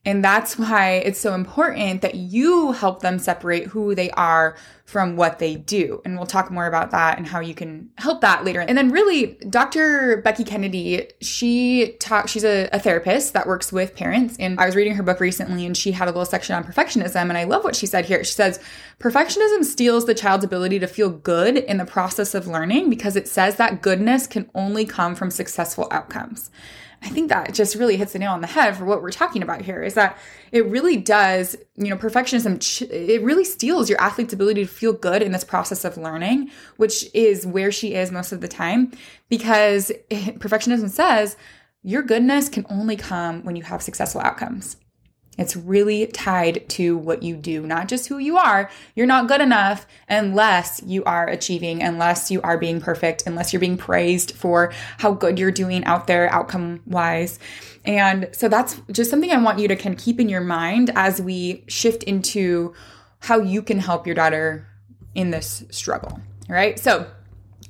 And 0.05 0.23
that's 0.23 0.57
why 0.57 0.95
it's 0.95 1.19
so 1.19 1.33
important 1.33 2.01
that 2.01 2.15
you 2.15 2.73
help 2.73 3.01
them 3.01 3.19
separate 3.19 3.67
who 3.67 3.95
they 3.95 4.11
are 4.11 4.57
from 4.83 5.15
what 5.15 5.39
they 5.39 5.55
do. 5.55 6.01
And 6.03 6.17
we'll 6.17 6.25
talk 6.25 6.51
more 6.51 6.67
about 6.67 6.91
that 6.91 7.17
and 7.17 7.25
how 7.25 7.39
you 7.39 7.55
can 7.55 7.89
help 7.97 8.19
that 8.19 8.43
later. 8.43 8.59
And 8.59 8.77
then 8.77 8.91
really, 8.91 9.37
Dr. 9.49 10.17
Becky 10.17 10.43
Kennedy, 10.43 11.09
she 11.21 11.95
talks, 12.01 12.31
she's 12.31 12.43
a, 12.43 12.67
a, 12.73 12.79
therapist 12.79 13.31
that 13.33 13.47
works 13.47 13.71
with 13.71 13.95
parents. 13.95 14.35
And 14.39 14.59
I 14.59 14.65
was 14.65 14.75
reading 14.75 14.93
her 14.95 15.03
book 15.03 15.21
recently 15.21 15.65
and 15.65 15.75
she 15.75 15.93
had 15.93 16.09
a 16.09 16.11
little 16.11 16.25
section 16.25 16.53
on 16.53 16.65
perfectionism. 16.65 17.29
And 17.29 17.37
I 17.37 17.45
love 17.45 17.63
what 17.63 17.75
she 17.77 17.85
said 17.85 18.03
here. 18.03 18.25
She 18.25 18.33
says, 18.33 18.59
perfectionism 18.99 19.63
steals 19.63 20.05
the 20.05 20.13
child's 20.13 20.43
ability 20.43 20.79
to 20.79 20.87
feel 20.87 21.09
good 21.09 21.55
in 21.55 21.77
the 21.77 21.85
process 21.85 22.35
of 22.35 22.45
learning 22.45 22.89
because 22.89 23.15
it 23.15 23.29
says 23.29 23.55
that 23.55 23.81
goodness 23.81 24.27
can 24.27 24.49
only 24.53 24.83
come 24.83 25.15
from 25.15 25.31
successful 25.31 25.87
outcomes. 25.91 26.51
I 27.03 27.09
think 27.09 27.29
that 27.29 27.53
just 27.53 27.75
really 27.75 27.97
hits 27.97 28.13
the 28.13 28.19
nail 28.19 28.31
on 28.31 28.41
the 28.41 28.47
head 28.47 28.77
for 28.77 28.85
what 28.85 29.01
we're 29.01 29.11
talking 29.11 29.43
about 29.43 29.61
here 29.61 29.83
is 29.83 29.93
that 29.95 30.17
it 30.53 30.65
really 30.67 30.95
does, 30.95 31.57
you 31.75 31.89
know, 31.89 31.97
perfectionism, 31.97 32.89
it 32.89 33.21
really 33.21 33.43
steals 33.43 33.89
your 33.89 33.99
athlete's 33.99 34.33
ability 34.33 34.63
to 34.63 34.71
feel 34.71 34.93
good 34.93 35.21
in 35.21 35.33
this 35.33 35.43
process 35.43 35.83
of 35.83 35.97
learning, 35.97 36.49
which 36.77 37.05
is 37.13 37.45
where 37.45 37.71
she 37.71 37.93
is 37.93 38.09
most 38.09 38.31
of 38.31 38.39
the 38.39 38.47
time, 38.47 38.91
because 39.27 39.91
perfectionism 40.11 40.89
says 40.89 41.35
your 41.83 42.01
goodness 42.01 42.47
can 42.47 42.65
only 42.69 42.95
come 42.95 43.43
when 43.43 43.57
you 43.57 43.63
have 43.63 43.81
successful 43.81 44.21
outcomes. 44.21 44.77
It's 45.37 45.55
really 45.55 46.05
tied 46.07 46.69
to 46.69 46.95
what 46.95 47.23
you 47.23 47.35
do, 47.35 47.65
not 47.65 47.87
just 47.87 48.07
who 48.07 48.19
you 48.19 48.37
are. 48.37 48.69
You're 48.95 49.07
not 49.07 49.27
good 49.27 49.41
enough 49.41 49.87
unless 50.07 50.81
you 50.85 51.03
are 51.05 51.27
achieving, 51.27 51.81
unless 51.81 52.29
you 52.29 52.39
are 52.43 52.57
being 52.57 52.79
perfect, 52.79 53.23
unless 53.25 53.51
you're 53.51 53.59
being 53.59 53.77
praised 53.77 54.33
for 54.33 54.71
how 54.99 55.13
good 55.13 55.39
you're 55.39 55.51
doing 55.51 55.83
out 55.85 56.05
there, 56.05 56.31
outcome 56.31 56.81
wise. 56.85 57.39
And 57.83 58.29
so 58.31 58.47
that's 58.47 58.79
just 58.91 59.09
something 59.09 59.31
I 59.31 59.41
want 59.41 59.57
you 59.59 59.67
to 59.67 59.75
kind 59.75 59.95
of 59.95 60.01
keep 60.01 60.19
in 60.19 60.29
your 60.29 60.41
mind 60.41 60.91
as 60.95 61.19
we 61.19 61.63
shift 61.67 62.03
into 62.03 62.73
how 63.19 63.39
you 63.39 63.63
can 63.63 63.79
help 63.79 64.05
your 64.05 64.15
daughter 64.15 64.67
in 65.15 65.31
this 65.31 65.63
struggle. 65.71 66.21
All 66.49 66.55
right. 66.55 66.77
So 66.77 67.07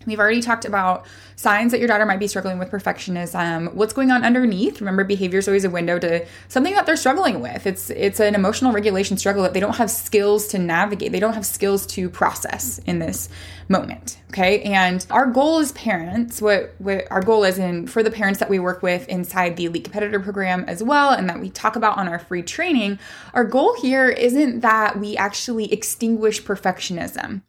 We've 0.05 0.19
already 0.19 0.41
talked 0.41 0.65
about 0.65 1.05
signs 1.36 1.72
that 1.72 1.79
your 1.79 1.88
daughter 1.88 2.05
might 2.05 2.19
be 2.19 2.27
struggling 2.27 2.60
with 2.60 2.69
perfectionism. 2.69 3.74
What's 3.74 3.93
going 3.93 4.12
on 4.12 4.24
underneath? 4.24 4.79
Remember, 4.81 5.03
behavior 5.03 5.39
is 5.39 5.48
always 5.48 5.65
a 5.65 5.69
window 5.69 6.00
to 6.00 6.25
something 6.48 6.74
that 6.74 6.86
they're 6.86 6.95
struggling 6.95 7.39
with. 7.41 7.65
It's 7.65 7.89
it's 7.89 8.19
an 8.19 8.36
emotional 8.36 8.72
regulation 8.72 9.17
struggle 9.17 9.43
that 9.43 9.53
they 9.53 9.60
don't 9.60 9.75
have 9.75 9.91
skills 9.91 10.48
to 10.50 10.60
navigate. 10.60 11.12
They 11.12 11.19
don't 11.19 11.33
have 11.33 11.45
skills 11.45 11.86
to 11.88 12.10
process 12.10 12.79
in 12.86 13.00
this 13.00 13.29
moment. 13.69 14.17
Okay, 14.29 14.62
and 14.63 15.05
our 15.12 15.27
goal 15.27 15.60
as 15.60 15.72
parents, 15.74 16.41
what, 16.41 16.74
what 16.79 17.05
our 17.12 17.22
goal 17.22 17.43
is, 17.43 17.60
in 17.60 17.86
for 17.86 18.01
the 18.01 18.10
parents 18.10 18.39
that 18.39 18.50
we 18.50 18.57
work 18.57 18.81
with 18.81 19.07
inside 19.07 19.57
the 19.57 19.65
Elite 19.65 19.83
Competitor 19.83 20.19
Program 20.19 20.65
as 20.67 20.81
well, 20.81 21.12
and 21.12 21.29
that 21.29 21.39
we 21.39 21.50
talk 21.50 21.75
about 21.75 21.98
on 21.98 22.07
our 22.07 22.17
free 22.17 22.41
training, 22.41 22.98
our 23.33 23.43
goal 23.43 23.75
here 23.79 24.10
isn't 24.10 24.62
that 24.62 25.00
we 25.00 25.15
actually 25.17 25.72
extinguish 25.72 26.41
perfectionism. 26.41 27.41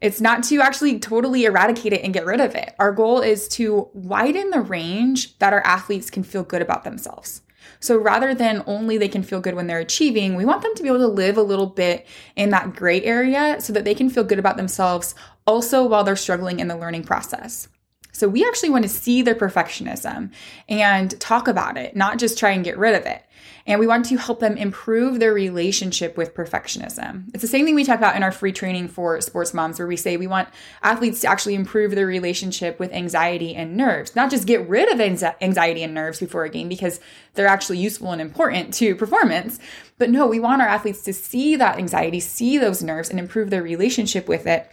It's 0.00 0.20
not 0.20 0.44
to 0.44 0.60
actually 0.60 0.98
totally 0.98 1.44
eradicate 1.44 1.92
it 1.92 2.02
and 2.02 2.12
get 2.12 2.26
rid 2.26 2.40
of 2.40 2.54
it. 2.54 2.74
Our 2.78 2.92
goal 2.92 3.20
is 3.20 3.48
to 3.48 3.88
widen 3.94 4.50
the 4.50 4.60
range 4.60 5.38
that 5.38 5.52
our 5.52 5.64
athletes 5.66 6.10
can 6.10 6.22
feel 6.22 6.42
good 6.42 6.62
about 6.62 6.84
themselves. 6.84 7.42
So 7.80 7.96
rather 7.96 8.34
than 8.34 8.62
only 8.66 8.98
they 8.98 9.08
can 9.08 9.22
feel 9.22 9.40
good 9.40 9.54
when 9.54 9.66
they're 9.66 9.78
achieving, 9.78 10.34
we 10.34 10.44
want 10.44 10.62
them 10.62 10.74
to 10.74 10.82
be 10.82 10.88
able 10.88 10.98
to 10.98 11.06
live 11.06 11.36
a 11.36 11.42
little 11.42 11.66
bit 11.66 12.06
in 12.36 12.50
that 12.50 12.74
gray 12.74 13.02
area 13.02 13.60
so 13.60 13.72
that 13.72 13.84
they 13.84 13.94
can 13.94 14.10
feel 14.10 14.24
good 14.24 14.38
about 14.38 14.56
themselves 14.56 15.14
also 15.46 15.86
while 15.86 16.04
they're 16.04 16.16
struggling 16.16 16.60
in 16.60 16.68
the 16.68 16.76
learning 16.76 17.04
process. 17.04 17.68
So 18.14 18.28
we 18.28 18.46
actually 18.46 18.70
want 18.70 18.84
to 18.84 18.88
see 18.88 19.22
their 19.22 19.34
perfectionism 19.34 20.30
and 20.68 21.20
talk 21.20 21.48
about 21.48 21.76
it, 21.76 21.94
not 21.96 22.18
just 22.18 22.38
try 22.38 22.50
and 22.50 22.64
get 22.64 22.78
rid 22.78 22.94
of 22.94 23.04
it. 23.04 23.22
And 23.66 23.80
we 23.80 23.86
want 23.86 24.04
to 24.06 24.16
help 24.16 24.40
them 24.40 24.56
improve 24.56 25.18
their 25.18 25.32
relationship 25.32 26.16
with 26.16 26.34
perfectionism. 26.34 27.30
It's 27.32 27.42
the 27.42 27.48
same 27.48 27.64
thing 27.64 27.74
we 27.74 27.84
talk 27.84 27.98
about 27.98 28.14
in 28.14 28.22
our 28.22 28.30
free 28.30 28.52
training 28.52 28.88
for 28.88 29.20
sports 29.22 29.54
moms, 29.54 29.78
where 29.78 29.88
we 29.88 29.96
say 29.96 30.16
we 30.16 30.26
want 30.26 30.50
athletes 30.82 31.20
to 31.22 31.28
actually 31.28 31.54
improve 31.54 31.92
their 31.92 32.06
relationship 32.06 32.78
with 32.78 32.92
anxiety 32.92 33.54
and 33.54 33.76
nerves, 33.76 34.14
not 34.14 34.30
just 34.30 34.46
get 34.46 34.68
rid 34.68 34.92
of 34.92 35.00
anxiety 35.00 35.82
and 35.82 35.94
nerves 35.94 36.20
before 36.20 36.44
a 36.44 36.50
game 36.50 36.68
because 36.68 37.00
they're 37.34 37.46
actually 37.46 37.78
useful 37.78 38.12
and 38.12 38.20
important 38.20 38.74
to 38.74 38.94
performance. 38.94 39.58
But 39.98 40.10
no, 40.10 40.26
we 40.26 40.40
want 40.40 40.62
our 40.62 40.68
athletes 40.68 41.02
to 41.02 41.12
see 41.14 41.56
that 41.56 41.78
anxiety, 41.78 42.20
see 42.20 42.58
those 42.58 42.82
nerves, 42.82 43.08
and 43.08 43.18
improve 43.18 43.48
their 43.50 43.62
relationship 43.62 44.28
with 44.28 44.46
it 44.46 44.70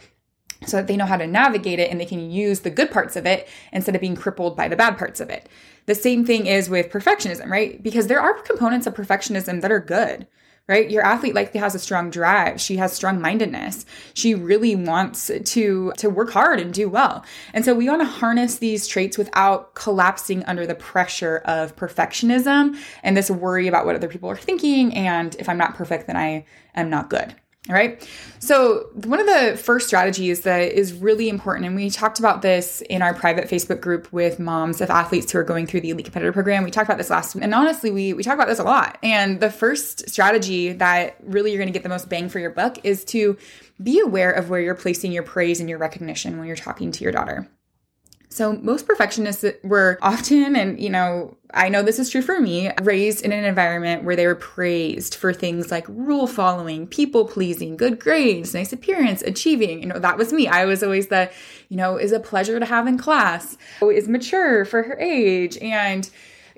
so 0.66 0.78
that 0.78 0.86
they 0.86 0.96
know 0.96 1.06
how 1.06 1.16
to 1.16 1.26
navigate 1.26 1.78
it 1.78 1.90
and 1.90 2.00
they 2.00 2.06
can 2.06 2.30
use 2.30 2.60
the 2.60 2.70
good 2.70 2.90
parts 2.90 3.16
of 3.16 3.26
it 3.26 3.48
instead 3.72 3.94
of 3.94 4.00
being 4.00 4.16
crippled 4.16 4.56
by 4.56 4.68
the 4.68 4.76
bad 4.76 4.98
parts 4.98 5.20
of 5.20 5.30
it. 5.30 5.48
The 5.86 5.94
same 5.94 6.24
thing 6.24 6.46
is 6.46 6.70
with 6.70 6.90
perfectionism, 6.90 7.48
right? 7.48 7.82
Because 7.82 8.06
there 8.06 8.20
are 8.20 8.40
components 8.42 8.86
of 8.86 8.94
perfectionism 8.94 9.60
that 9.62 9.72
are 9.72 9.80
good, 9.80 10.26
right? 10.68 10.90
Your 10.90 11.04
athlete 11.04 11.34
likely 11.34 11.58
has 11.58 11.74
a 11.74 11.80
strong 11.80 12.10
drive. 12.10 12.60
She 12.60 12.76
has 12.76 12.92
strong 12.92 13.20
mindedness. 13.20 13.84
She 14.14 14.34
really 14.34 14.76
wants 14.76 15.30
to 15.44 15.92
to 15.96 16.08
work 16.08 16.30
hard 16.30 16.60
and 16.60 16.72
do 16.72 16.88
well. 16.88 17.24
And 17.52 17.64
so 17.64 17.74
we 17.74 17.88
want 17.88 18.00
to 18.02 18.06
harness 18.06 18.56
these 18.56 18.86
traits 18.86 19.18
without 19.18 19.74
collapsing 19.74 20.44
under 20.44 20.66
the 20.66 20.76
pressure 20.76 21.38
of 21.44 21.74
perfectionism 21.74 22.76
and 23.02 23.16
this 23.16 23.30
worry 23.30 23.66
about 23.66 23.86
what 23.86 23.96
other 23.96 24.08
people 24.08 24.30
are 24.30 24.36
thinking 24.36 24.94
and 24.94 25.34
if 25.38 25.48
I'm 25.48 25.58
not 25.58 25.74
perfect 25.74 26.06
then 26.06 26.16
I 26.16 26.46
am 26.74 26.90
not 26.90 27.10
good. 27.10 27.34
All 27.68 27.76
right. 27.76 28.08
So, 28.40 28.88
one 28.92 29.20
of 29.20 29.26
the 29.26 29.56
first 29.56 29.86
strategies 29.86 30.40
that 30.40 30.72
is 30.72 30.92
really 30.92 31.28
important, 31.28 31.64
and 31.64 31.76
we 31.76 31.90
talked 31.90 32.18
about 32.18 32.42
this 32.42 32.80
in 32.90 33.02
our 33.02 33.14
private 33.14 33.48
Facebook 33.48 33.80
group 33.80 34.12
with 34.12 34.40
moms 34.40 34.80
of 34.80 34.90
athletes 34.90 35.30
who 35.30 35.38
are 35.38 35.44
going 35.44 35.68
through 35.68 35.82
the 35.82 35.90
elite 35.90 36.06
competitor 36.06 36.32
program. 36.32 36.64
We 36.64 36.72
talked 36.72 36.88
about 36.88 36.98
this 36.98 37.08
last 37.08 37.36
week. 37.36 37.44
And 37.44 37.54
honestly, 37.54 37.92
we, 37.92 38.14
we 38.14 38.24
talk 38.24 38.34
about 38.34 38.48
this 38.48 38.58
a 38.58 38.64
lot. 38.64 38.98
And 39.04 39.38
the 39.38 39.48
first 39.48 40.10
strategy 40.10 40.72
that 40.72 41.16
really 41.22 41.52
you're 41.52 41.60
going 41.60 41.68
to 41.68 41.72
get 41.72 41.84
the 41.84 41.88
most 41.88 42.08
bang 42.08 42.28
for 42.28 42.40
your 42.40 42.50
buck 42.50 42.84
is 42.84 43.04
to 43.06 43.38
be 43.80 44.00
aware 44.00 44.32
of 44.32 44.50
where 44.50 44.60
you're 44.60 44.74
placing 44.74 45.12
your 45.12 45.22
praise 45.22 45.60
and 45.60 45.68
your 45.68 45.78
recognition 45.78 46.38
when 46.38 46.48
you're 46.48 46.56
talking 46.56 46.90
to 46.90 47.04
your 47.04 47.12
daughter. 47.12 47.48
So, 48.32 48.54
most 48.54 48.86
perfectionists 48.86 49.44
were 49.62 49.98
often, 50.00 50.56
and 50.56 50.80
you 50.80 50.88
know, 50.88 51.36
I 51.52 51.68
know 51.68 51.82
this 51.82 51.98
is 51.98 52.08
true 52.08 52.22
for 52.22 52.40
me, 52.40 52.70
raised 52.82 53.22
in 53.22 53.30
an 53.30 53.44
environment 53.44 54.04
where 54.04 54.16
they 54.16 54.26
were 54.26 54.34
praised 54.34 55.14
for 55.16 55.34
things 55.34 55.70
like 55.70 55.84
rule 55.86 56.26
following, 56.26 56.86
people 56.86 57.28
pleasing, 57.28 57.76
good 57.76 58.00
grades, 58.00 58.54
nice 58.54 58.72
appearance, 58.72 59.20
achieving. 59.20 59.82
You 59.82 59.88
know, 59.88 59.98
that 59.98 60.16
was 60.16 60.32
me. 60.32 60.48
I 60.48 60.64
was 60.64 60.82
always 60.82 61.08
the, 61.08 61.30
you 61.68 61.76
know, 61.76 61.98
is 61.98 62.10
a 62.10 62.20
pleasure 62.20 62.58
to 62.58 62.64
have 62.64 62.86
in 62.86 62.96
class, 62.96 63.58
oh, 63.82 63.90
is 63.90 64.08
mature 64.08 64.64
for 64.64 64.82
her 64.82 64.98
age, 64.98 65.58
and 65.58 66.08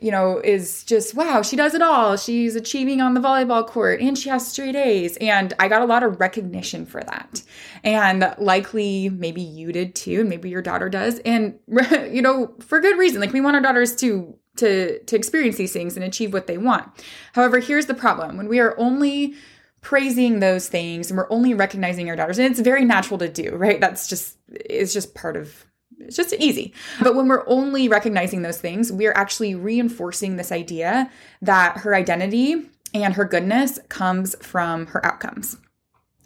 you 0.00 0.10
know, 0.10 0.38
is 0.38 0.84
just, 0.84 1.14
wow, 1.14 1.42
she 1.42 1.56
does 1.56 1.74
it 1.74 1.82
all. 1.82 2.16
She's 2.16 2.56
achieving 2.56 3.00
on 3.00 3.14
the 3.14 3.20
volleyball 3.20 3.66
court 3.66 4.00
and 4.00 4.16
she 4.18 4.28
has 4.28 4.46
straight 4.46 4.76
A's. 4.76 5.16
And 5.18 5.52
I 5.58 5.68
got 5.68 5.82
a 5.82 5.86
lot 5.86 6.02
of 6.02 6.20
recognition 6.20 6.86
for 6.86 7.02
that. 7.02 7.42
And 7.82 8.34
likely 8.38 9.08
maybe 9.08 9.42
you 9.42 9.72
did 9.72 9.94
too, 9.94 10.20
and 10.20 10.28
maybe 10.28 10.48
your 10.50 10.62
daughter 10.62 10.88
does. 10.88 11.20
And, 11.20 11.58
you 12.10 12.22
know, 12.22 12.54
for 12.60 12.80
good 12.80 12.98
reason. 12.98 13.20
Like 13.20 13.32
we 13.32 13.40
want 13.40 13.56
our 13.56 13.62
daughters 13.62 13.94
to 13.96 14.36
to 14.56 15.00
to 15.00 15.16
experience 15.16 15.56
these 15.56 15.72
things 15.72 15.96
and 15.96 16.04
achieve 16.04 16.32
what 16.32 16.46
they 16.46 16.58
want. 16.58 16.86
However, 17.32 17.58
here's 17.58 17.86
the 17.86 17.94
problem. 17.94 18.36
When 18.36 18.48
we 18.48 18.60
are 18.60 18.78
only 18.78 19.34
praising 19.80 20.40
those 20.40 20.68
things 20.68 21.10
and 21.10 21.18
we're 21.18 21.30
only 21.30 21.52
recognizing 21.52 22.08
our 22.08 22.16
daughters 22.16 22.38
and 22.38 22.50
it's 22.50 22.60
very 22.60 22.84
natural 22.84 23.18
to 23.18 23.28
do, 23.28 23.54
right? 23.56 23.80
That's 23.80 24.08
just 24.08 24.38
it's 24.48 24.92
just 24.92 25.14
part 25.14 25.36
of 25.36 25.66
it's 25.98 26.16
just 26.16 26.34
easy. 26.34 26.72
But 27.02 27.14
when 27.14 27.28
we're 27.28 27.48
only 27.48 27.88
recognizing 27.88 28.42
those 28.42 28.60
things, 28.60 28.92
we're 28.92 29.12
actually 29.12 29.54
reinforcing 29.54 30.36
this 30.36 30.52
idea 30.52 31.10
that 31.42 31.78
her 31.78 31.94
identity 31.94 32.70
and 32.92 33.14
her 33.14 33.24
goodness 33.24 33.78
comes 33.88 34.36
from 34.40 34.86
her 34.86 35.04
outcomes. 35.04 35.56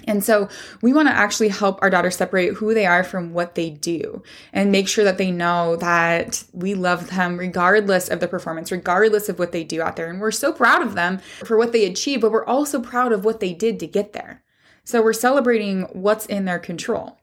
And 0.07 0.25
so 0.25 0.49
we 0.81 0.93
want 0.93 1.09
to 1.09 1.15
actually 1.15 1.49
help 1.49 1.81
our 1.83 1.91
daughters 1.91 2.17
separate 2.17 2.55
who 2.55 2.73
they 2.73 2.87
are 2.87 3.05
from 3.05 3.35
what 3.35 3.57
they 3.57 3.69
do 3.69 4.23
and 4.53 4.73
make 4.73 4.89
sure 4.89 5.05
that 5.05 5.19
they 5.19 5.31
know 5.31 5.77
that 5.77 6.45
we 6.53 6.75
love 6.75 7.11
them 7.11 7.37
regardless 7.37 8.09
of 8.09 8.21
the 8.21 8.29
performance, 8.29 8.73
regardless 8.73 9.29
of 9.29 9.39
what 9.39 9.53
they 9.53 9.65
do 9.65 9.83
out 9.83 9.97
there. 9.97 10.09
And 10.09 10.21
we're 10.21 10.31
so 10.31 10.53
proud 10.53 10.83
of 10.83 10.95
them 10.95 11.19
for 11.45 11.59
what 11.59 11.73
they 11.73 11.85
achieve, 11.85 12.23
but 12.23 12.33
we're 12.33 12.47
also 12.47 12.81
proud 12.81 13.13
of 13.13 13.25
what 13.25 13.41
they 13.41 13.53
did 13.53 13.79
to 13.81 13.87
get 13.87 14.15
there. 14.15 14.43
So 14.85 15.03
we're 15.03 15.13
celebrating 15.13 15.83
what's 15.93 16.25
in 16.25 16.47
their 16.47 16.59
control. 16.59 17.18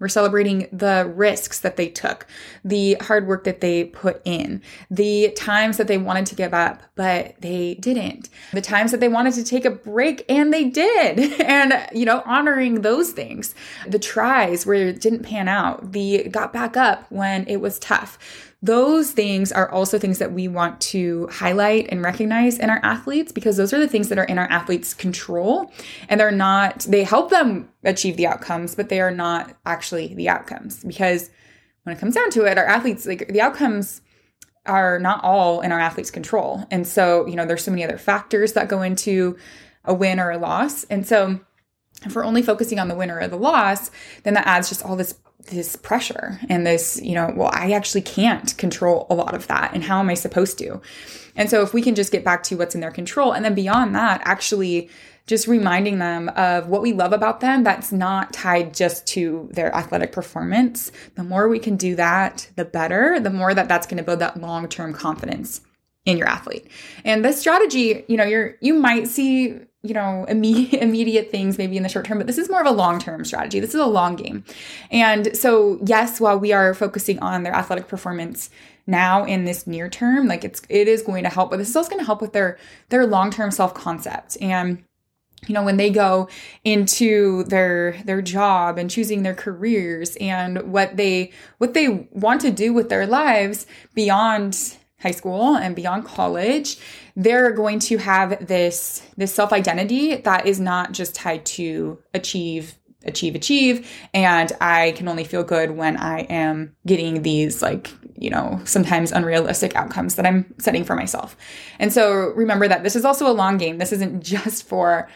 We're 0.00 0.08
celebrating 0.08 0.66
the 0.72 1.10
risks 1.14 1.60
that 1.60 1.76
they 1.76 1.88
took, 1.88 2.26
the 2.64 2.94
hard 2.94 3.28
work 3.28 3.44
that 3.44 3.60
they 3.60 3.84
put 3.84 4.20
in, 4.24 4.62
the 4.90 5.30
times 5.36 5.76
that 5.76 5.86
they 5.86 5.98
wanted 5.98 6.26
to 6.26 6.34
give 6.34 6.54
up, 6.54 6.82
but 6.96 7.34
they 7.40 7.74
didn't, 7.74 8.30
the 8.52 8.62
times 8.62 8.90
that 8.90 9.00
they 9.00 9.08
wanted 9.08 9.34
to 9.34 9.44
take 9.44 9.64
a 9.64 9.70
break 9.70 10.24
and 10.28 10.52
they 10.52 10.64
did. 10.64 11.40
And, 11.50 11.88
you 11.92 12.04
know, 12.04 12.22
honoring 12.26 12.82
those 12.82 13.10
things, 13.10 13.54
the 13.86 13.98
tries 13.98 14.64
where 14.64 14.88
it 14.88 15.00
didn't 15.00 15.24
pan 15.24 15.48
out, 15.48 15.92
the 15.92 16.28
got 16.28 16.52
back 16.52 16.76
up 16.76 17.06
when 17.10 17.46
it 17.48 17.56
was 17.56 17.78
tough 17.78 18.18
those 18.62 19.12
things 19.12 19.52
are 19.52 19.70
also 19.70 19.98
things 19.98 20.18
that 20.18 20.32
we 20.32 20.46
want 20.46 20.80
to 20.80 21.26
highlight 21.28 21.88
and 21.90 22.02
recognize 22.02 22.58
in 22.58 22.68
our 22.68 22.80
athletes 22.82 23.32
because 23.32 23.56
those 23.56 23.72
are 23.72 23.78
the 23.78 23.88
things 23.88 24.08
that 24.10 24.18
are 24.18 24.24
in 24.24 24.38
our 24.38 24.48
athletes' 24.50 24.92
control. 24.92 25.72
And 26.10 26.20
they're 26.20 26.30
not, 26.30 26.80
they 26.80 27.04
help 27.04 27.30
them 27.30 27.70
achieve 27.84 28.18
the 28.18 28.26
outcomes, 28.26 28.74
but 28.74 28.90
they 28.90 29.00
are 29.00 29.10
not 29.10 29.56
actually 29.64 30.14
the 30.14 30.28
outcomes. 30.28 30.84
Because 30.84 31.30
when 31.84 31.96
it 31.96 32.00
comes 32.00 32.14
down 32.14 32.30
to 32.30 32.44
it, 32.44 32.58
our 32.58 32.66
athletes, 32.66 33.06
like 33.06 33.28
the 33.28 33.40
outcomes, 33.40 34.02
are 34.66 34.98
not 34.98 35.24
all 35.24 35.62
in 35.62 35.72
our 35.72 35.80
athletes' 35.80 36.10
control. 36.10 36.66
And 36.70 36.86
so, 36.86 37.26
you 37.26 37.36
know, 37.36 37.46
there's 37.46 37.64
so 37.64 37.70
many 37.70 37.82
other 37.82 37.96
factors 37.96 38.52
that 38.52 38.68
go 38.68 38.82
into 38.82 39.38
a 39.86 39.94
win 39.94 40.20
or 40.20 40.30
a 40.30 40.38
loss. 40.38 40.84
And 40.84 41.06
so, 41.06 41.40
if 42.04 42.14
we're 42.14 42.24
only 42.24 42.42
focusing 42.42 42.78
on 42.78 42.88
the 42.88 42.94
win 42.94 43.10
or 43.10 43.26
the 43.26 43.36
loss, 43.36 43.90
then 44.22 44.34
that 44.34 44.46
adds 44.46 44.68
just 44.68 44.84
all 44.84 44.96
this 44.96 45.14
this 45.46 45.76
pressure 45.76 46.40
and 46.48 46.66
this, 46.66 47.00
you 47.02 47.14
know, 47.14 47.32
well, 47.36 47.50
I 47.52 47.72
actually 47.72 48.02
can't 48.02 48.56
control 48.56 49.06
a 49.10 49.14
lot 49.14 49.34
of 49.34 49.46
that. 49.48 49.72
And 49.74 49.84
how 49.84 50.00
am 50.00 50.08
I 50.08 50.14
supposed 50.14 50.58
to? 50.58 50.80
And 51.36 51.48
so 51.48 51.62
if 51.62 51.72
we 51.72 51.82
can 51.82 51.94
just 51.94 52.12
get 52.12 52.24
back 52.24 52.42
to 52.44 52.56
what's 52.56 52.74
in 52.74 52.80
their 52.80 52.90
control 52.90 53.32
and 53.32 53.44
then 53.44 53.54
beyond 53.54 53.94
that, 53.94 54.20
actually 54.24 54.90
just 55.26 55.46
reminding 55.46 55.98
them 55.98 56.28
of 56.30 56.68
what 56.68 56.82
we 56.82 56.92
love 56.92 57.12
about 57.12 57.40
them 57.40 57.62
that's 57.62 57.92
not 57.92 58.32
tied 58.32 58.74
just 58.74 59.06
to 59.06 59.48
their 59.52 59.72
athletic 59.74 60.12
performance. 60.12 60.90
The 61.14 61.22
more 61.22 61.48
we 61.48 61.60
can 61.60 61.76
do 61.76 61.94
that, 61.96 62.50
the 62.56 62.64
better, 62.64 63.20
the 63.20 63.30
more 63.30 63.54
that 63.54 63.68
that's 63.68 63.86
going 63.86 63.98
to 63.98 64.02
build 64.02 64.18
that 64.18 64.40
long 64.40 64.68
term 64.68 64.92
confidence 64.92 65.60
in 66.04 66.16
your 66.16 66.26
athlete. 66.26 66.68
And 67.04 67.24
this 67.24 67.38
strategy, 67.38 68.04
you 68.08 68.16
know, 68.16 68.24
you're 68.24 68.56
you 68.60 68.74
might 68.74 69.06
see 69.06 69.60
you 69.82 69.94
know 69.94 70.24
immediate 70.28 70.82
immediate 70.82 71.30
things 71.30 71.58
maybe 71.58 71.76
in 71.76 71.82
the 71.82 71.88
short 71.88 72.04
term 72.04 72.18
but 72.18 72.26
this 72.26 72.38
is 72.38 72.50
more 72.50 72.60
of 72.60 72.66
a 72.66 72.70
long 72.70 72.98
term 72.98 73.24
strategy. 73.24 73.60
This 73.60 73.74
is 73.74 73.80
a 73.80 73.86
long 73.86 74.16
game. 74.16 74.44
And 74.90 75.36
so 75.36 75.78
yes 75.84 76.20
while 76.20 76.38
we 76.38 76.52
are 76.52 76.74
focusing 76.74 77.18
on 77.20 77.42
their 77.42 77.54
athletic 77.54 77.88
performance 77.88 78.50
now 78.86 79.24
in 79.24 79.44
this 79.44 79.66
near 79.66 79.88
term 79.88 80.26
like 80.26 80.44
it's 80.44 80.62
it 80.68 80.88
is 80.88 81.02
going 81.02 81.22
to 81.22 81.30
help 81.30 81.50
but 81.50 81.58
this 81.58 81.68
is 81.68 81.76
also 81.76 81.90
going 81.90 82.00
to 82.00 82.06
help 82.06 82.20
with 82.20 82.32
their 82.32 82.58
their 82.88 83.06
long 83.06 83.30
term 83.30 83.50
self 83.50 83.72
concept 83.72 84.36
and 84.40 84.82
you 85.46 85.54
know 85.54 85.62
when 85.62 85.76
they 85.76 85.90
go 85.90 86.28
into 86.64 87.44
their 87.44 87.92
their 88.04 88.20
job 88.20 88.78
and 88.78 88.90
choosing 88.90 89.22
their 89.22 89.34
careers 89.34 90.16
and 90.16 90.72
what 90.72 90.96
they 90.96 91.30
what 91.58 91.74
they 91.74 92.08
want 92.10 92.40
to 92.40 92.50
do 92.50 92.72
with 92.72 92.88
their 92.88 93.06
lives 93.06 93.66
beyond 93.94 94.76
high 95.00 95.10
school 95.10 95.56
and 95.56 95.74
beyond 95.74 96.04
college 96.04 96.78
they're 97.16 97.52
going 97.52 97.78
to 97.78 97.98
have 97.98 98.46
this 98.46 99.02
this 99.16 99.34
self 99.34 99.52
identity 99.52 100.16
that 100.16 100.46
is 100.46 100.60
not 100.60 100.92
just 100.92 101.14
tied 101.14 101.44
to 101.44 101.98
achieve 102.14 102.76
achieve 103.04 103.34
achieve. 103.34 103.90
And 104.12 104.52
i 104.60 104.92
can 104.92 105.08
only 105.08 105.24
feel 105.24 105.42
good 105.42 105.72
when 105.72 105.96
i 105.96 106.20
am 106.20 106.74
getting 106.86 107.22
these 107.22 107.62
like 107.62 107.90
you 108.16 108.30
know 108.30 108.60
sometimes 108.64 109.12
unrealistic 109.12 109.74
outcomes 109.74 110.16
that 110.16 110.26
i'm 110.26 110.54
setting 110.58 110.84
for 110.84 110.94
myself. 110.94 111.36
And 111.78 111.92
so 111.92 112.32
remember 112.34 112.68
that 112.68 112.82
this 112.82 112.96
is 112.96 113.04
also 113.04 113.30
a 113.30 113.32
long 113.32 113.56
game. 113.56 113.78
This 113.78 113.92
isn't 113.92 114.22
just 114.34 114.68
for 114.68 115.08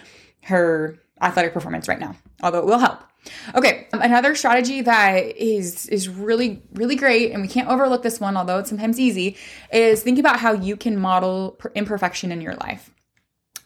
her 0.44 0.98
athletic 1.20 1.54
performance 1.54 1.88
right 1.88 2.00
now 2.00 2.14
although 2.42 2.58
it 2.58 2.66
will 2.66 2.78
help 2.78 3.00
Okay, 3.54 3.88
um, 3.92 4.00
another 4.00 4.34
strategy 4.34 4.80
that 4.82 5.36
is 5.36 5.86
is 5.88 6.08
really 6.08 6.62
really 6.72 6.96
great 6.96 7.32
and 7.32 7.42
we 7.42 7.48
can't 7.48 7.68
overlook 7.68 8.02
this 8.02 8.20
one 8.20 8.36
although 8.36 8.58
it's 8.58 8.68
sometimes 8.68 8.98
easy 8.98 9.36
is 9.72 10.02
think 10.02 10.18
about 10.18 10.40
how 10.40 10.52
you 10.52 10.76
can 10.76 10.98
model 10.98 11.58
imperfection 11.74 12.32
in 12.32 12.40
your 12.40 12.54
life. 12.54 12.90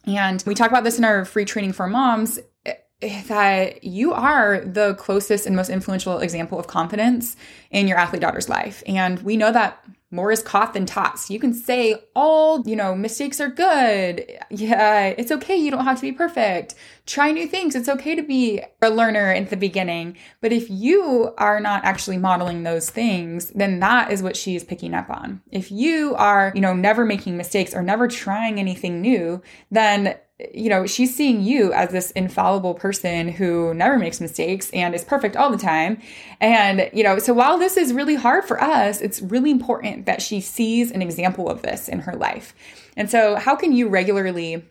And 0.06 0.42
we 0.46 0.54
talk 0.54 0.70
about 0.70 0.84
this 0.84 0.98
in 0.98 1.04
our 1.04 1.24
free 1.24 1.44
training 1.44 1.72
for 1.72 1.86
moms 1.86 2.38
eh, 2.64 2.74
eh, 3.02 3.22
that 3.28 3.84
you 3.84 4.12
are 4.14 4.60
the 4.60 4.94
closest 4.94 5.46
and 5.46 5.54
most 5.54 5.68
influential 5.68 6.18
example 6.20 6.58
of 6.58 6.66
confidence 6.66 7.36
in 7.70 7.88
your 7.88 7.98
athlete 7.98 8.22
daughter's 8.22 8.48
life. 8.48 8.82
And 8.86 9.20
we 9.20 9.36
know 9.36 9.52
that 9.52 9.84
more 10.10 10.32
is 10.32 10.42
caught 10.42 10.72
than 10.72 10.86
taught. 10.86 11.18
So 11.18 11.34
you 11.34 11.40
can 11.40 11.52
say 11.52 11.94
all, 12.16 12.66
you 12.66 12.74
know, 12.74 12.94
mistakes 12.94 13.40
are 13.40 13.50
good. 13.50 14.24
Yeah, 14.50 15.08
it's 15.08 15.30
okay. 15.30 15.56
You 15.56 15.70
don't 15.70 15.84
have 15.84 15.96
to 15.96 16.02
be 16.02 16.12
perfect. 16.12 16.74
Try 17.08 17.32
new 17.32 17.46
things. 17.46 17.74
It's 17.74 17.88
okay 17.88 18.14
to 18.14 18.22
be 18.22 18.60
a 18.82 18.90
learner 18.90 19.32
at 19.32 19.48
the 19.48 19.56
beginning. 19.56 20.18
But 20.42 20.52
if 20.52 20.68
you 20.68 21.32
are 21.38 21.58
not 21.58 21.82
actually 21.82 22.18
modeling 22.18 22.64
those 22.64 22.90
things, 22.90 23.48
then 23.54 23.80
that 23.80 24.12
is 24.12 24.22
what 24.22 24.36
she 24.36 24.54
is 24.54 24.62
picking 24.62 24.92
up 24.92 25.08
on. 25.08 25.40
If 25.50 25.72
you 25.72 26.14
are, 26.16 26.52
you 26.54 26.60
know, 26.60 26.74
never 26.74 27.06
making 27.06 27.38
mistakes 27.38 27.72
or 27.72 27.82
never 27.82 28.08
trying 28.08 28.60
anything 28.60 29.00
new, 29.00 29.40
then 29.70 30.16
you 30.54 30.68
know, 30.68 30.86
she's 30.86 31.16
seeing 31.16 31.40
you 31.40 31.72
as 31.72 31.90
this 31.90 32.10
infallible 32.12 32.74
person 32.74 33.28
who 33.28 33.74
never 33.74 33.98
makes 33.98 34.20
mistakes 34.20 34.70
and 34.70 34.94
is 34.94 35.02
perfect 35.02 35.34
all 35.34 35.50
the 35.50 35.58
time. 35.58 36.00
And, 36.40 36.90
you 36.92 37.02
know, 37.02 37.18
so 37.18 37.32
while 37.32 37.58
this 37.58 37.76
is 37.76 37.92
really 37.92 38.14
hard 38.14 38.44
for 38.44 38.62
us, 38.62 39.00
it's 39.00 39.20
really 39.20 39.50
important 39.50 40.06
that 40.06 40.22
she 40.22 40.40
sees 40.40 40.92
an 40.92 41.02
example 41.02 41.48
of 41.48 41.62
this 41.62 41.88
in 41.88 42.00
her 42.00 42.14
life. 42.14 42.54
And 42.96 43.10
so, 43.10 43.34
how 43.34 43.56
can 43.56 43.72
you 43.72 43.88
regularly 43.88 44.62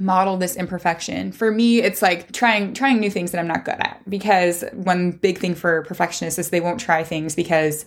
model 0.00 0.36
this 0.36 0.56
imperfection. 0.56 1.32
For 1.32 1.50
me 1.50 1.80
it's 1.80 2.02
like 2.02 2.32
trying 2.32 2.74
trying 2.74 3.00
new 3.00 3.10
things 3.10 3.30
that 3.32 3.38
i'm 3.38 3.48
not 3.48 3.64
good 3.64 3.76
at. 3.78 4.02
Because 4.08 4.64
one 4.72 5.12
big 5.12 5.38
thing 5.38 5.54
for 5.54 5.82
perfectionists 5.82 6.38
is 6.38 6.50
they 6.50 6.60
won't 6.60 6.80
try 6.80 7.04
things 7.04 7.34
because 7.34 7.86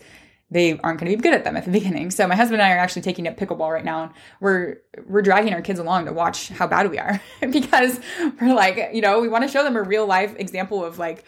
they 0.54 0.78
aren't 0.80 1.00
going 1.00 1.12
to 1.12 1.18
be 1.18 1.22
good 1.22 1.34
at 1.34 1.44
them 1.44 1.58
at 1.58 1.66
the 1.66 1.72
beginning. 1.80 2.12
So 2.12 2.28
my 2.28 2.36
husband 2.36 2.62
and 2.62 2.72
I 2.72 2.76
are 2.76 2.80
actually 2.80 3.02
taking 3.02 3.28
up 3.28 3.36
pickleball 3.36 3.72
right 3.72 3.84
now, 3.84 4.04
and 4.04 4.12
we're 4.40 4.78
we're 5.08 5.22
dragging 5.22 5.54
our 5.54 5.62
kids 5.62 5.80
along 5.80 6.06
to 6.06 6.14
watch 6.14 6.50
how 6.50 6.68
bad 6.68 6.90
we 6.90 7.00
are 7.00 7.20
because 7.52 8.00
we're 8.40 8.54
like, 8.54 8.92
you 8.94 9.02
know, 9.02 9.20
we 9.20 9.28
want 9.28 9.44
to 9.44 9.50
show 9.50 9.64
them 9.64 9.76
a 9.76 9.82
real 9.82 10.06
life 10.06 10.36
example 10.38 10.86
of 10.86 11.00
like 11.00 11.26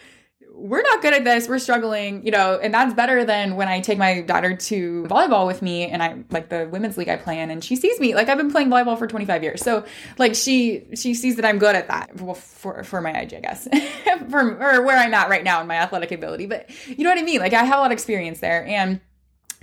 we're 0.56 0.82
not 0.82 1.02
good 1.02 1.12
at 1.12 1.22
this, 1.22 1.48
we're 1.48 1.58
struggling, 1.58 2.24
you 2.24 2.30
know, 2.30 2.58
and 2.60 2.72
that's 2.72 2.94
better 2.94 3.24
than 3.24 3.56
when 3.56 3.68
I 3.68 3.80
take 3.80 3.98
my 3.98 4.22
daughter 4.22 4.56
to 4.56 5.04
volleyball 5.04 5.46
with 5.46 5.60
me 5.60 5.84
and 5.84 6.02
I 6.02 6.24
like 6.30 6.48
the 6.48 6.66
women's 6.70 6.96
league 6.96 7.10
I 7.10 7.16
play 7.16 7.38
in 7.38 7.50
and 7.50 7.62
she 7.62 7.76
sees 7.76 8.00
me 8.00 8.14
like 8.14 8.30
I've 8.30 8.38
been 8.38 8.50
playing 8.50 8.68
volleyball 8.68 8.98
for 8.98 9.06
25 9.06 9.42
years. 9.42 9.62
So 9.62 9.84
like 10.16 10.34
she 10.34 10.86
she 10.94 11.12
sees 11.12 11.36
that 11.36 11.44
I'm 11.44 11.58
good 11.58 11.76
at 11.76 11.88
that. 11.88 12.20
Well 12.20 12.34
for 12.34 12.82
for 12.84 13.02
my 13.02 13.20
age, 13.20 13.34
I 13.34 13.40
guess. 13.40 13.68
for 14.30 14.40
or 14.40 14.82
where 14.82 14.96
I'm 14.96 15.12
at 15.12 15.28
right 15.28 15.44
now 15.44 15.60
in 15.60 15.66
my 15.66 15.76
athletic 15.76 16.10
ability. 16.10 16.46
But 16.46 16.70
you 16.86 17.04
know 17.04 17.10
what 17.10 17.18
I 17.18 17.22
mean? 17.22 17.40
Like 17.40 17.52
I 17.52 17.62
have 17.64 17.76
a 17.76 17.80
lot 17.80 17.86
of 17.86 17.92
experience 17.92 18.40
there 18.40 18.66
and 18.66 19.00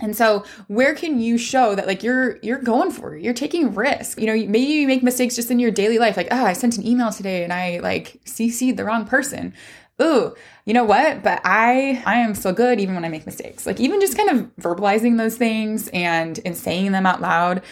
and 0.00 0.16
so 0.16 0.44
where 0.66 0.94
can 0.94 1.20
you 1.20 1.38
show 1.38 1.74
that 1.74 1.86
like 1.86 2.02
you're 2.02 2.38
you're 2.42 2.58
going 2.58 2.90
for 2.90 3.16
it? 3.16 3.22
You're 3.22 3.34
taking 3.34 3.74
risk. 3.74 4.20
You 4.20 4.26
know, 4.26 4.34
maybe 4.34 4.60
you 4.60 4.86
make 4.86 5.02
mistakes 5.02 5.36
just 5.36 5.50
in 5.50 5.58
your 5.58 5.70
daily 5.70 5.98
life 5.98 6.16
like, 6.16 6.28
"Oh, 6.30 6.44
I 6.44 6.52
sent 6.52 6.76
an 6.76 6.86
email 6.86 7.12
today 7.12 7.44
and 7.44 7.52
I 7.52 7.78
like 7.78 8.20
CC'd 8.24 8.76
the 8.76 8.84
wrong 8.84 9.06
person." 9.06 9.54
Ooh, 10.02 10.34
you 10.64 10.74
know 10.74 10.84
what? 10.84 11.22
But 11.22 11.40
I 11.44 12.02
I 12.04 12.16
am 12.16 12.34
still 12.34 12.52
good 12.52 12.80
even 12.80 12.94
when 12.94 13.04
I 13.04 13.08
make 13.08 13.26
mistakes. 13.26 13.66
Like 13.66 13.78
even 13.80 14.00
just 14.00 14.16
kind 14.16 14.30
of 14.30 14.56
verbalizing 14.56 15.18
those 15.18 15.36
things 15.36 15.88
and 15.88 16.40
and 16.44 16.56
saying 16.56 16.92
them 16.92 17.06
out 17.06 17.20
loud 17.20 17.62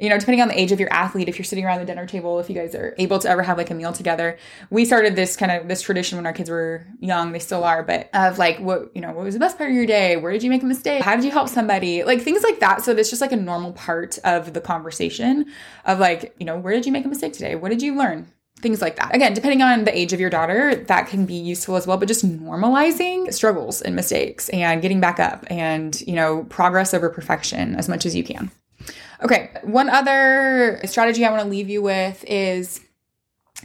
you 0.00 0.08
know, 0.08 0.18
depending 0.18 0.40
on 0.40 0.48
the 0.48 0.58
age 0.58 0.72
of 0.72 0.80
your 0.80 0.90
athlete, 0.92 1.28
if 1.28 1.38
you're 1.38 1.44
sitting 1.44 1.64
around 1.64 1.78
the 1.80 1.84
dinner 1.84 2.06
table, 2.06 2.40
if 2.40 2.48
you 2.48 2.54
guys 2.54 2.74
are 2.74 2.94
able 2.96 3.18
to 3.18 3.28
ever 3.28 3.42
have 3.42 3.58
like 3.58 3.70
a 3.70 3.74
meal 3.74 3.92
together, 3.92 4.38
we 4.70 4.86
started 4.86 5.14
this 5.14 5.36
kind 5.36 5.52
of 5.52 5.68
this 5.68 5.82
tradition 5.82 6.16
when 6.16 6.26
our 6.26 6.32
kids 6.32 6.48
were 6.48 6.86
young. 7.00 7.32
They 7.32 7.38
still 7.38 7.64
are, 7.64 7.82
but 7.82 8.08
of 8.14 8.38
like 8.38 8.58
what 8.60 8.90
you 8.94 9.02
know, 9.02 9.12
what 9.12 9.24
was 9.24 9.34
the 9.34 9.40
best 9.40 9.58
part 9.58 9.68
of 9.68 9.76
your 9.76 9.86
day? 9.86 10.16
Where 10.16 10.32
did 10.32 10.42
you 10.42 10.48
make 10.48 10.62
a 10.62 10.66
mistake? 10.66 11.02
How 11.02 11.16
did 11.16 11.24
you 11.24 11.30
help 11.30 11.48
somebody? 11.48 12.02
Like 12.02 12.22
things 12.22 12.42
like 12.42 12.60
that. 12.60 12.82
So 12.82 12.92
it's 12.92 13.10
just 13.10 13.20
like 13.20 13.32
a 13.32 13.36
normal 13.36 13.72
part 13.72 14.18
of 14.24 14.54
the 14.54 14.60
conversation 14.60 15.46
of 15.84 15.98
like, 15.98 16.34
you 16.38 16.46
know, 16.46 16.58
where 16.58 16.72
did 16.72 16.86
you 16.86 16.92
make 16.92 17.04
a 17.04 17.08
mistake 17.08 17.34
today? 17.34 17.54
What 17.54 17.68
did 17.68 17.82
you 17.82 17.94
learn? 17.94 18.26
Things 18.60 18.80
like 18.80 18.96
that. 18.96 19.14
Again, 19.14 19.34
depending 19.34 19.62
on 19.62 19.84
the 19.84 19.96
age 19.96 20.12
of 20.12 20.20
your 20.20 20.30
daughter, 20.30 20.74
that 20.74 21.06
can 21.08 21.26
be 21.26 21.34
useful 21.34 21.76
as 21.76 21.86
well, 21.86 21.96
but 21.96 22.08
just 22.08 22.26
normalizing 22.26 23.32
struggles 23.32 23.82
and 23.82 23.96
mistakes 23.96 24.48
and 24.50 24.82
getting 24.82 25.00
back 25.00 25.18
up 25.18 25.44
and, 25.48 26.00
you 26.02 26.14
know, 26.14 26.44
progress 26.44 26.94
over 26.94 27.08
perfection 27.08 27.74
as 27.76 27.88
much 27.88 28.04
as 28.06 28.14
you 28.14 28.24
can. 28.24 28.50
Okay, 29.22 29.50
one 29.62 29.90
other 29.90 30.80
strategy 30.84 31.24
I 31.24 31.30
want 31.30 31.42
to 31.42 31.48
leave 31.48 31.68
you 31.68 31.82
with 31.82 32.24
is 32.26 32.80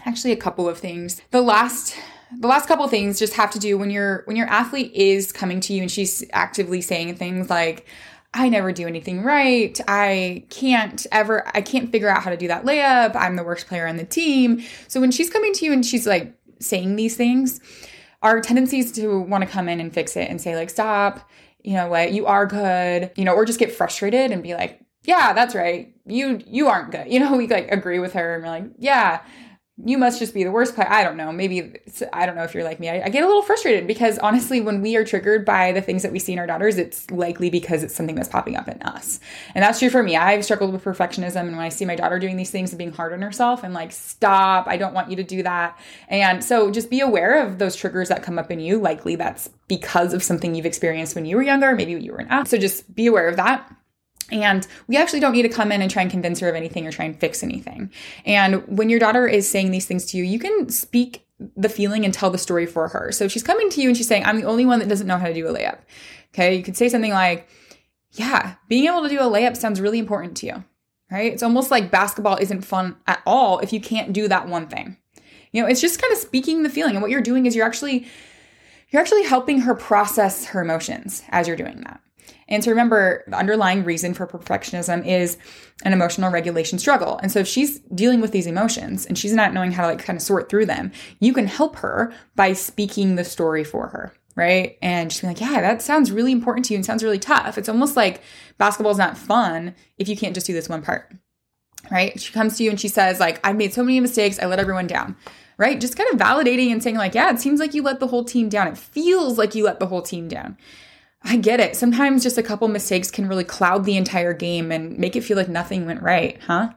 actually 0.06 0.34
a 0.34 0.38
couple 0.38 0.68
of 0.68 0.78
things. 0.78 1.22
The 1.32 1.42
last 1.42 1.96
the 2.38 2.48
last 2.48 2.68
couple 2.68 2.86
things 2.88 3.20
just 3.20 3.34
have 3.36 3.52
to 3.52 3.60
do 3.60 3.78
when 3.78 3.90
your 3.90 4.24
when 4.26 4.36
your 4.36 4.48
athlete 4.48 4.92
is 4.94 5.32
coming 5.32 5.60
to 5.62 5.74
you 5.74 5.82
and 5.82 5.92
she's 5.92 6.24
actively 6.34 6.82
saying 6.82 7.16
things 7.16 7.50
like 7.50 7.86
I 8.36 8.50
never 8.50 8.74
do 8.74 8.86
anything 8.86 9.24
right. 9.24 9.80
I 9.88 10.44
can't 10.50 11.08
ever 11.12 11.50
I 11.56 11.62
can't 11.62 11.90
figure 11.90 12.10
out 12.10 12.22
how 12.22 12.30
to 12.30 12.38
do 12.38 12.50
that 12.50 12.66
layup. 12.66 13.16
I'm 13.16 13.38
the 13.38 13.46
worst 13.46 13.66
player 13.66 13.88
on 13.88 13.96
the 13.96 14.04
team. 14.04 14.62
So 14.90 15.00
when 15.00 15.12
she's 15.12 15.30
coming 15.30 15.54
to 15.54 15.66
you 15.66 15.72
and 15.72 15.86
she's 15.86 16.06
like 16.06 16.38
saying 16.60 16.98
these 16.98 17.16
things, 17.16 17.62
our 18.22 18.42
tendencies 18.42 18.92
to 18.94 19.22
want 19.22 19.44
to 19.46 19.50
come 19.50 19.70
in 19.70 19.80
and 19.80 19.94
fix 19.94 20.18
it 20.18 20.30
and 20.30 20.42
say, 20.42 20.56
like, 20.56 20.70
stop, 20.70 21.30
you 21.64 21.74
know 21.74 21.88
what, 21.88 22.12
you 22.12 22.26
are 22.26 22.46
good, 22.46 23.10
you 23.16 23.24
know, 23.24 23.34
or 23.34 23.46
just 23.46 23.58
get 23.58 23.72
frustrated 23.72 24.32
and 24.32 24.44
be 24.44 24.54
like, 24.54 24.82
yeah, 25.06 25.32
that's 25.32 25.56
right. 25.56 25.96
You 26.06 26.42
you 26.46 26.68
aren't 26.68 26.92
good. 26.92 27.12
You 27.12 27.22
know, 27.22 27.38
we 27.38 27.48
like 27.48 27.72
agree 27.72 28.00
with 28.00 28.14
her 28.14 28.36
and 28.36 28.44
we're 28.44 28.50
like, 28.50 28.66
yeah, 28.78 29.22
you 29.84 29.98
must 29.98 30.20
just 30.20 30.34
be 30.34 30.46
the 30.46 30.52
worst 30.52 30.74
player. 30.74 30.88
I 30.90 31.04
don't 31.04 31.18
know. 31.18 31.34
Maybe 31.34 31.74
I 32.14 32.26
don't 32.26 32.36
know 32.36 32.44
if 32.44 32.54
you're 32.54 32.64
like 32.64 32.80
me. 32.80 32.90
I, 32.90 33.04
I, 33.06 33.10
get 33.10 33.24
a 33.24 33.28
little 33.28 33.42
frustrated 33.42 33.88
because 33.88 34.18
honestly, 34.20 34.62
when 34.62 34.82
we 34.82 34.96
are 34.96 35.04
triggered 35.04 35.44
by 35.44 35.74
the 35.74 35.82
things 35.82 36.02
that 36.04 36.14
we 36.14 36.20
see 36.20 36.32
in 36.32 36.40
our 36.40 36.48
daughters, 36.48 36.78
it's 36.78 37.12
likely 37.12 37.50
because 37.50 37.84
it's 37.84 37.94
something 37.94 38.16
that's 38.16 38.30
popping 38.30 38.56
up 38.56 38.70
in 38.70 38.82
us. 38.84 39.20
And 39.54 39.62
that's 39.62 39.80
true 39.80 39.90
for 39.90 40.02
me. 40.02 40.16
I've 40.16 40.46
struggled 40.46 40.72
with 40.72 40.86
perfectionism. 40.86 41.42
And 41.42 41.58
when 41.58 41.66
I 41.66 41.68
see 41.68 41.84
my 41.84 41.96
daughter 41.98 42.20
doing 42.20 42.38
these 42.38 42.52
things 42.52 42.72
and 42.72 42.78
being 42.78 42.94
hard 42.94 43.12
on 43.12 43.22
herself, 43.22 43.66
I'm 43.66 43.74
like, 43.74 43.92
stop. 43.92 44.66
I 44.68 44.78
don't 44.78 44.94
want 44.94 45.10
you 45.10 45.18
to 45.18 45.24
do 45.24 45.44
that. 45.44 45.78
And 46.08 46.42
so 46.42 46.72
just 46.72 46.90
be 46.90 47.02
aware 47.02 47.46
of 47.46 47.60
those 47.60 47.76
triggers 47.76 48.08
that 48.08 48.24
come 48.24 48.40
up 48.40 48.52
in 48.52 48.62
you. 48.62 48.78
Likely 48.80 49.18
that's 49.18 49.50
because 49.68 50.14
of 50.14 50.24
something 50.24 50.56
you've 50.56 50.66
experienced 50.66 51.16
when 51.16 51.26
you 51.26 51.36
were 51.36 51.44
younger. 51.44 51.76
Maybe 51.76 51.92
you 51.92 52.14
were 52.14 52.20
an 52.20 52.30
athlete. 52.30 52.48
So 52.48 52.58
just 52.58 52.96
be 52.96 53.08
aware 53.08 53.28
of 53.28 53.36
that. 53.36 53.76
And 54.32 54.68
we 54.88 54.98
actually 54.98 55.20
don't 55.20 55.34
need 55.34 55.44
to 55.44 55.50
come 55.50 55.72
in 55.72 55.82
and 55.82 55.92
try 55.92 56.02
and 56.02 56.10
convince 56.10 56.40
her 56.40 56.50
of 56.50 56.56
anything 56.56 56.88
or 56.88 56.92
try 56.92 57.06
and 57.06 57.20
fix 57.20 57.44
anything. 57.44 57.92
And 58.26 58.68
when 58.68 58.90
your 58.90 59.00
daughter 59.00 59.28
is 59.28 59.48
saying 59.48 59.72
these 59.72 59.86
things 59.86 60.06
to 60.08 60.18
you, 60.18 60.24
you 60.24 60.40
can 60.40 60.70
speak 60.70 61.26
the 61.56 61.70
feeling 61.70 62.06
and 62.06 62.14
tell 62.14 62.30
the 62.30 62.38
story 62.38 62.66
for 62.66 62.88
her. 62.88 63.12
So 63.12 63.28
she's 63.28 63.44
coming 63.44 63.70
to 63.72 63.82
you 63.82 63.90
and 63.90 63.98
she's 63.98 64.08
saying, 64.08 64.26
I'm 64.26 64.40
the 64.40 64.48
only 64.48 64.66
one 64.66 64.80
that 64.80 64.90
doesn't 64.90 65.08
know 65.08 65.18
how 65.18 65.28
to 65.28 65.34
do 65.34 65.48
a 65.48 65.54
layup. 65.54 65.80
Okay. 66.34 66.56
You 66.56 66.64
could 66.64 66.78
say 66.78 66.90
something 66.90 67.12
like, 67.12 67.48
Yeah, 68.12 68.56
being 68.68 68.86
able 68.86 69.04
to 69.04 69.10
do 69.10 69.20
a 69.20 69.24
layup 69.24 69.58
sounds 69.58 69.82
really 69.82 70.00
important 70.00 70.38
to 70.38 70.48
you. 70.48 70.64
Right. 71.12 71.32
It's 71.32 71.44
almost 71.44 71.70
like 71.70 71.92
basketball 71.92 72.38
isn't 72.38 72.62
fun 72.62 72.96
at 73.06 73.22
all 73.28 73.60
if 73.60 73.72
you 73.72 73.80
can't 73.80 74.12
do 74.12 74.28
that 74.28 74.48
one 74.48 74.68
thing. 74.68 74.98
You 75.52 75.62
know, 75.62 75.68
it's 75.68 75.82
just 75.82 76.02
kind 76.02 76.12
of 76.12 76.18
speaking 76.18 76.64
the 76.64 76.70
feeling. 76.70 76.96
And 76.96 77.02
what 77.02 77.12
you're 77.12 77.22
doing 77.22 77.46
is 77.46 77.56
you're 77.56 77.66
actually 77.66 78.08
you're 78.90 79.02
actually 79.02 79.24
helping 79.24 79.62
her 79.62 79.76
process 79.76 80.46
her 80.46 80.62
emotions 80.62 81.24
as 81.30 81.48
you're 81.48 81.58
doing 81.58 81.82
that. 81.82 82.02
And 82.48 82.64
so 82.64 82.70
remember, 82.70 83.24
the 83.28 83.38
underlying 83.38 83.84
reason 83.84 84.14
for 84.14 84.28
perfectionism 84.28 85.06
is 85.06 85.38
an 85.84 85.94
emotional 85.94 86.32
regulation 86.32 86.78
struggle. 86.80 87.18
And 87.22 87.32
so 87.32 87.40
if 87.40 87.48
she's 87.48 87.80
dealing 87.94 88.22
with 88.22 88.32
these 88.32 88.48
emotions 88.48 89.06
and 89.06 89.18
she's 89.18 89.34
not 89.34 89.54
knowing 89.54 89.72
how 89.72 89.84
to 89.84 89.90
like 89.90 90.04
kind 90.04 90.18
of 90.18 90.24
sort 90.24 90.50
through 90.50 90.68
them, 90.68 90.92
you 91.20 91.34
can 91.34 91.48
help 91.48 91.78
her 91.78 92.14
by 92.36 92.54
speaking 92.54 93.16
the 93.16 93.24
story 93.24 93.64
for 93.64 93.88
her. 93.88 94.14
Right. 94.36 94.78
And 94.82 95.12
she's 95.14 95.24
like, 95.24 95.40
yeah, 95.40 95.62
that 95.62 95.82
sounds 95.82 96.12
really 96.12 96.34
important 96.34 96.66
to 96.66 96.74
you 96.74 96.78
and 96.78 96.86
sounds 96.86 97.04
really 97.04 97.20
tough. 97.20 97.58
It's 97.58 97.70
almost 97.70 97.96
like 97.96 98.22
basketball 98.58 98.92
is 98.92 98.98
not 98.98 99.18
fun 99.18 99.74
if 99.98 100.10
you 100.10 100.18
can't 100.18 100.36
just 100.36 100.46
do 100.46 100.54
this 100.54 100.68
one 100.68 100.82
part. 100.82 101.14
Right. 101.90 102.20
She 102.20 102.34
comes 102.34 102.58
to 102.58 102.64
you 102.64 102.70
and 102.70 102.80
she 102.80 102.90
says, 102.90 103.20
like, 103.20 103.40
I've 103.48 103.56
made 103.56 103.74
so 103.74 103.82
many 103.82 104.00
mistakes. 104.00 104.40
I 104.40 104.46
let 104.46 104.60
everyone 104.60 104.88
down 104.88 105.16
right? 105.58 105.80
Just 105.80 105.98
kind 105.98 106.12
of 106.12 106.20
validating 106.20 106.72
and 106.72 106.82
saying, 106.82 106.98
like, 106.98 107.16
yeah, 107.16 107.32
it 107.32 107.40
seems 107.40 107.60
like 107.60 107.74
you 107.74 107.82
let 107.82 108.00
the 108.00 108.08
whole 108.08 108.24
team 108.24 108.50
down. 108.50 108.68
It 108.68 108.78
feels 108.78 109.38
like 109.38 109.56
you 109.56 109.64
let 109.64 109.80
the 109.80 109.88
whole 109.88 110.02
team 110.02 110.28
down. 110.28 110.58
I 111.26 111.38
get 111.38 111.60
it. 111.60 111.76
Sometimes 111.76 112.24
just 112.24 112.38
a 112.38 112.44
couple 112.44 112.68
mistakes 112.68 113.10
can 113.10 113.28
really 113.28 113.44
cloud 113.44 113.84
the 113.84 113.98
entire 113.98 114.34
game 114.34 114.72
and 114.72 114.98
make 114.98 115.16
it 115.16 115.22
feel 115.22 115.38
like 115.38 115.50
nothing 115.50 115.86
went 115.86 116.02
right, 116.02 116.40
huh? 116.44 116.70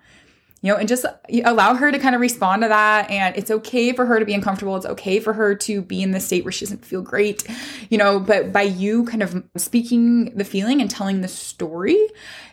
You 0.60 0.72
know, 0.72 0.78
and 0.78 0.88
just 0.88 1.04
allow 1.44 1.74
her 1.74 1.92
to 1.92 1.98
kind 1.98 2.14
of 2.14 2.20
respond 2.20 2.62
to 2.62 2.68
that. 2.68 3.10
And 3.10 3.36
it's 3.36 3.50
okay 3.50 3.92
for 3.92 4.06
her 4.06 4.18
to 4.18 4.24
be 4.24 4.34
uncomfortable. 4.34 4.76
It's 4.76 4.86
okay 4.86 5.20
for 5.20 5.32
her 5.32 5.54
to 5.54 5.80
be 5.80 6.02
in 6.02 6.10
the 6.10 6.20
state 6.20 6.44
where 6.44 6.52
she 6.52 6.64
doesn't 6.64 6.84
feel 6.84 7.02
great, 7.02 7.44
you 7.90 7.98
know, 7.98 8.18
but 8.18 8.52
by 8.52 8.62
you 8.62 9.04
kind 9.04 9.22
of 9.22 9.44
speaking 9.56 10.36
the 10.36 10.44
feeling 10.44 10.80
and 10.80 10.90
telling 10.90 11.20
the 11.20 11.28
story, 11.28 11.98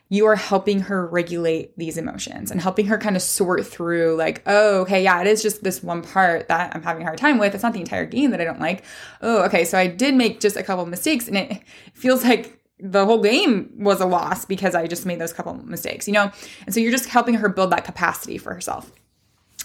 you 0.09 0.27
are 0.27 0.35
helping 0.35 0.81
her 0.81 1.07
regulate 1.07 1.75
these 1.77 1.97
emotions 1.97 2.51
and 2.51 2.61
helping 2.61 2.85
her 2.87 2.97
kind 2.97 3.15
of 3.15 3.21
sort 3.21 3.65
through 3.65 4.15
like 4.15 4.41
oh 4.45 4.81
okay 4.81 5.03
yeah 5.03 5.19
it 5.19 5.27
is 5.27 5.41
just 5.41 5.63
this 5.63 5.81
one 5.81 6.01
part 6.01 6.47
that 6.47 6.75
i'm 6.75 6.83
having 6.83 7.01
a 7.01 7.05
hard 7.05 7.17
time 7.17 7.37
with 7.37 7.53
it's 7.53 7.63
not 7.63 7.73
the 7.73 7.79
entire 7.79 8.05
game 8.05 8.31
that 8.31 8.39
i 8.39 8.43
don't 8.43 8.59
like 8.59 8.83
oh 9.21 9.43
okay 9.43 9.65
so 9.65 9.77
i 9.77 9.87
did 9.87 10.13
make 10.13 10.39
just 10.39 10.55
a 10.55 10.63
couple 10.63 10.85
mistakes 10.85 11.27
and 11.27 11.37
it 11.37 11.61
feels 11.93 12.23
like 12.23 12.59
the 12.79 13.05
whole 13.05 13.21
game 13.21 13.71
was 13.77 14.01
a 14.01 14.05
loss 14.05 14.45
because 14.45 14.75
i 14.75 14.85
just 14.88 15.05
made 15.05 15.19
those 15.19 15.33
couple 15.33 15.53
mistakes 15.65 16.07
you 16.07 16.13
know 16.13 16.31
and 16.65 16.73
so 16.73 16.79
you're 16.79 16.91
just 16.91 17.09
helping 17.09 17.35
her 17.35 17.49
build 17.49 17.71
that 17.71 17.85
capacity 17.85 18.38
for 18.38 18.53
herself 18.53 18.91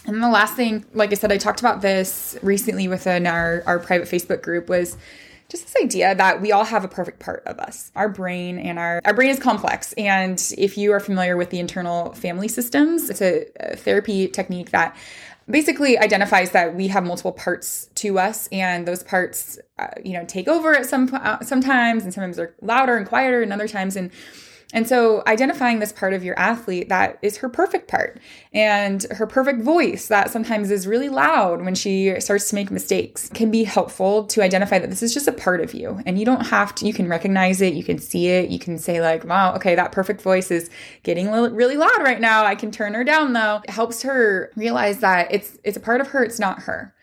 and 0.05 0.21
the 0.21 0.29
last 0.29 0.55
thing 0.55 0.85
like 0.93 1.11
i 1.11 1.15
said 1.15 1.31
i 1.31 1.37
talked 1.37 1.59
about 1.59 1.81
this 1.81 2.37
recently 2.41 2.87
within 2.87 3.27
our, 3.27 3.63
our 3.65 3.79
private 3.79 4.07
facebook 4.07 4.41
group 4.41 4.69
was 4.69 4.97
just 5.51 5.65
this 5.65 5.75
idea 5.83 6.15
that 6.15 6.41
we 6.41 6.51
all 6.51 6.63
have 6.63 6.85
a 6.85 6.87
perfect 6.87 7.19
part 7.19 7.43
of 7.45 7.59
us. 7.59 7.91
Our 7.93 8.07
brain 8.07 8.57
and 8.57 8.79
our 8.79 9.01
our 9.03 9.13
brain 9.13 9.29
is 9.29 9.37
complex. 9.37 9.93
And 9.93 10.41
if 10.57 10.77
you 10.77 10.93
are 10.93 10.99
familiar 10.99 11.35
with 11.35 11.49
the 11.49 11.59
internal 11.59 12.13
family 12.13 12.47
systems, 12.47 13.09
it's 13.09 13.21
a, 13.21 13.45
a 13.59 13.75
therapy 13.75 14.29
technique 14.29 14.71
that 14.71 14.95
basically 15.49 15.97
identifies 15.97 16.51
that 16.51 16.75
we 16.75 16.87
have 16.87 17.03
multiple 17.03 17.31
parts 17.31 17.89
to 17.95 18.19
us 18.19 18.47
and 18.51 18.87
those 18.87 19.03
parts 19.03 19.59
uh, 19.79 19.87
you 20.03 20.13
know 20.13 20.23
take 20.25 20.47
over 20.47 20.75
at 20.75 20.85
some 20.85 21.09
uh, 21.13 21.39
sometimes 21.41 22.03
and 22.03 22.13
sometimes 22.13 22.37
they're 22.37 22.53
louder 22.61 22.95
and 22.95 23.07
quieter 23.07 23.41
and 23.41 23.51
other 23.51 23.67
times 23.67 23.95
and 23.95 24.11
and 24.73 24.87
so 24.87 25.23
identifying 25.27 25.79
this 25.79 25.91
part 25.91 26.13
of 26.13 26.23
your 26.23 26.37
athlete 26.39 26.89
that 26.89 27.17
is 27.21 27.37
her 27.37 27.49
perfect 27.49 27.87
part. 27.87 28.19
And 28.53 29.03
her 29.11 29.27
perfect 29.27 29.61
voice 29.61 30.07
that 30.07 30.29
sometimes 30.29 30.71
is 30.71 30.87
really 30.87 31.09
loud 31.09 31.63
when 31.63 31.75
she 31.75 32.19
starts 32.19 32.49
to 32.49 32.55
make 32.55 32.71
mistakes 32.71 33.29
can 33.33 33.51
be 33.51 33.63
helpful 33.63 34.25
to 34.27 34.41
identify 34.41 34.79
that 34.79 34.89
this 34.89 35.03
is 35.03 35.13
just 35.13 35.27
a 35.27 35.31
part 35.31 35.61
of 35.61 35.73
you. 35.73 36.01
And 36.05 36.17
you 36.17 36.25
don't 36.25 36.47
have 36.47 36.73
to 36.75 36.85
you 36.85 36.93
can 36.93 37.07
recognize 37.07 37.61
it 37.61 37.73
you 37.73 37.83
can 37.83 37.97
see 37.97 38.27
it 38.27 38.49
you 38.49 38.59
can 38.59 38.77
say 38.77 39.01
like 39.01 39.23
wow 39.25 39.55
okay 39.55 39.75
that 39.75 39.91
perfect 39.91 40.21
voice 40.21 40.51
is 40.51 40.69
getting 41.03 41.29
really 41.31 41.77
loud 41.77 42.01
right 42.01 42.21
now. 42.21 42.45
I 42.45 42.55
can 42.55 42.71
turn 42.71 42.93
her 42.93 43.03
down 43.03 43.33
though. 43.33 43.61
It 43.63 43.69
helps 43.69 44.01
her 44.03 44.51
realize 44.55 44.99
that 44.99 45.31
it's 45.31 45.57
it's 45.63 45.77
a 45.77 45.81
part 45.81 46.01
of 46.01 46.07
her 46.07 46.23
it's 46.23 46.39
not 46.39 46.63
her 46.63 46.93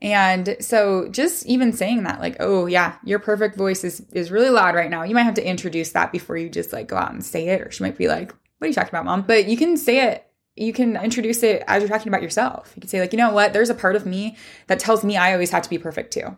and 0.00 0.56
so 0.60 1.08
just 1.08 1.44
even 1.46 1.72
saying 1.72 2.04
that, 2.04 2.20
like, 2.20 2.36
oh 2.40 2.66
yeah, 2.66 2.96
your 3.04 3.18
perfect 3.18 3.56
voice 3.56 3.82
is 3.84 4.00
is 4.12 4.30
really 4.30 4.50
loud 4.50 4.74
right 4.74 4.90
now. 4.90 5.02
You 5.02 5.14
might 5.14 5.24
have 5.24 5.34
to 5.34 5.46
introduce 5.46 5.92
that 5.92 6.12
before 6.12 6.36
you 6.36 6.48
just 6.48 6.72
like 6.72 6.88
go 6.88 6.96
out 6.96 7.12
and 7.12 7.24
say 7.24 7.48
it. 7.48 7.60
Or 7.62 7.70
she 7.70 7.82
might 7.82 7.98
be 7.98 8.08
like, 8.08 8.30
What 8.58 8.66
are 8.66 8.68
you 8.68 8.74
talking 8.74 8.90
about, 8.90 9.04
mom? 9.04 9.22
But 9.22 9.46
you 9.48 9.56
can 9.56 9.76
say 9.76 10.08
it 10.08 10.24
you 10.58 10.72
can 10.72 10.96
introduce 10.96 11.42
it 11.42 11.62
as 11.66 11.82
you're 11.82 11.88
talking 11.88 12.08
about 12.08 12.22
yourself. 12.22 12.72
You 12.74 12.80
can 12.80 12.88
say, 12.88 13.00
like, 13.00 13.12
you 13.12 13.18
know 13.18 13.32
what, 13.32 13.52
there's 13.52 13.70
a 13.70 13.74
part 13.74 13.96
of 13.96 14.06
me 14.06 14.36
that 14.66 14.80
tells 14.80 15.04
me 15.04 15.16
I 15.16 15.32
always 15.32 15.50
have 15.50 15.62
to 15.62 15.70
be 15.70 15.78
perfect 15.78 16.12
too. 16.12 16.36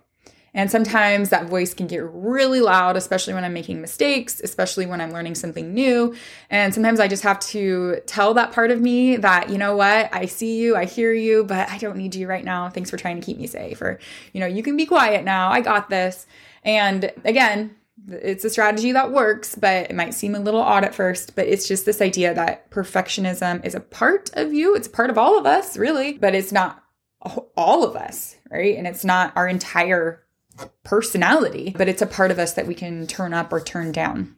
And 0.52 0.70
sometimes 0.70 1.28
that 1.28 1.46
voice 1.46 1.74
can 1.74 1.86
get 1.86 2.02
really 2.02 2.60
loud, 2.60 2.96
especially 2.96 3.34
when 3.34 3.44
I'm 3.44 3.52
making 3.52 3.80
mistakes, 3.80 4.40
especially 4.40 4.84
when 4.86 5.00
I'm 5.00 5.12
learning 5.12 5.36
something 5.36 5.72
new. 5.72 6.14
And 6.50 6.74
sometimes 6.74 6.98
I 6.98 7.08
just 7.08 7.22
have 7.22 7.38
to 7.40 8.00
tell 8.06 8.34
that 8.34 8.52
part 8.52 8.70
of 8.70 8.80
me 8.80 9.16
that, 9.16 9.50
you 9.50 9.58
know 9.58 9.76
what, 9.76 10.12
I 10.12 10.26
see 10.26 10.58
you, 10.58 10.76
I 10.76 10.86
hear 10.86 11.12
you, 11.12 11.44
but 11.44 11.70
I 11.70 11.78
don't 11.78 11.96
need 11.96 12.14
you 12.14 12.26
right 12.26 12.44
now. 12.44 12.68
Thanks 12.68 12.90
for 12.90 12.96
trying 12.96 13.20
to 13.20 13.24
keep 13.24 13.38
me 13.38 13.46
safe. 13.46 13.80
Or, 13.80 14.00
you 14.32 14.40
know, 14.40 14.46
you 14.46 14.62
can 14.62 14.76
be 14.76 14.86
quiet 14.86 15.24
now. 15.24 15.50
I 15.50 15.60
got 15.60 15.88
this. 15.88 16.26
And 16.64 17.12
again, 17.24 17.76
it's 18.08 18.44
a 18.44 18.50
strategy 18.50 18.92
that 18.92 19.12
works, 19.12 19.54
but 19.54 19.90
it 19.90 19.94
might 19.94 20.14
seem 20.14 20.34
a 20.34 20.40
little 20.40 20.60
odd 20.60 20.84
at 20.84 20.94
first. 20.94 21.36
But 21.36 21.46
it's 21.46 21.68
just 21.68 21.86
this 21.86 22.00
idea 22.00 22.34
that 22.34 22.70
perfectionism 22.70 23.64
is 23.64 23.74
a 23.74 23.80
part 23.80 24.30
of 24.34 24.52
you. 24.52 24.74
It's 24.74 24.88
part 24.88 25.10
of 25.10 25.18
all 25.18 25.38
of 25.38 25.46
us, 25.46 25.76
really, 25.76 26.14
but 26.14 26.34
it's 26.34 26.50
not 26.50 26.82
all 27.56 27.84
of 27.84 27.94
us, 27.94 28.36
right? 28.50 28.76
And 28.76 28.86
it's 28.86 29.04
not 29.04 29.32
our 29.36 29.46
entire 29.46 30.24
personality, 30.84 31.74
but 31.76 31.88
it's 31.88 32.02
a 32.02 32.06
part 32.06 32.30
of 32.30 32.38
us 32.38 32.54
that 32.54 32.66
we 32.66 32.74
can 32.74 33.06
turn 33.06 33.34
up 33.34 33.52
or 33.52 33.60
turn 33.60 33.92
down. 33.92 34.36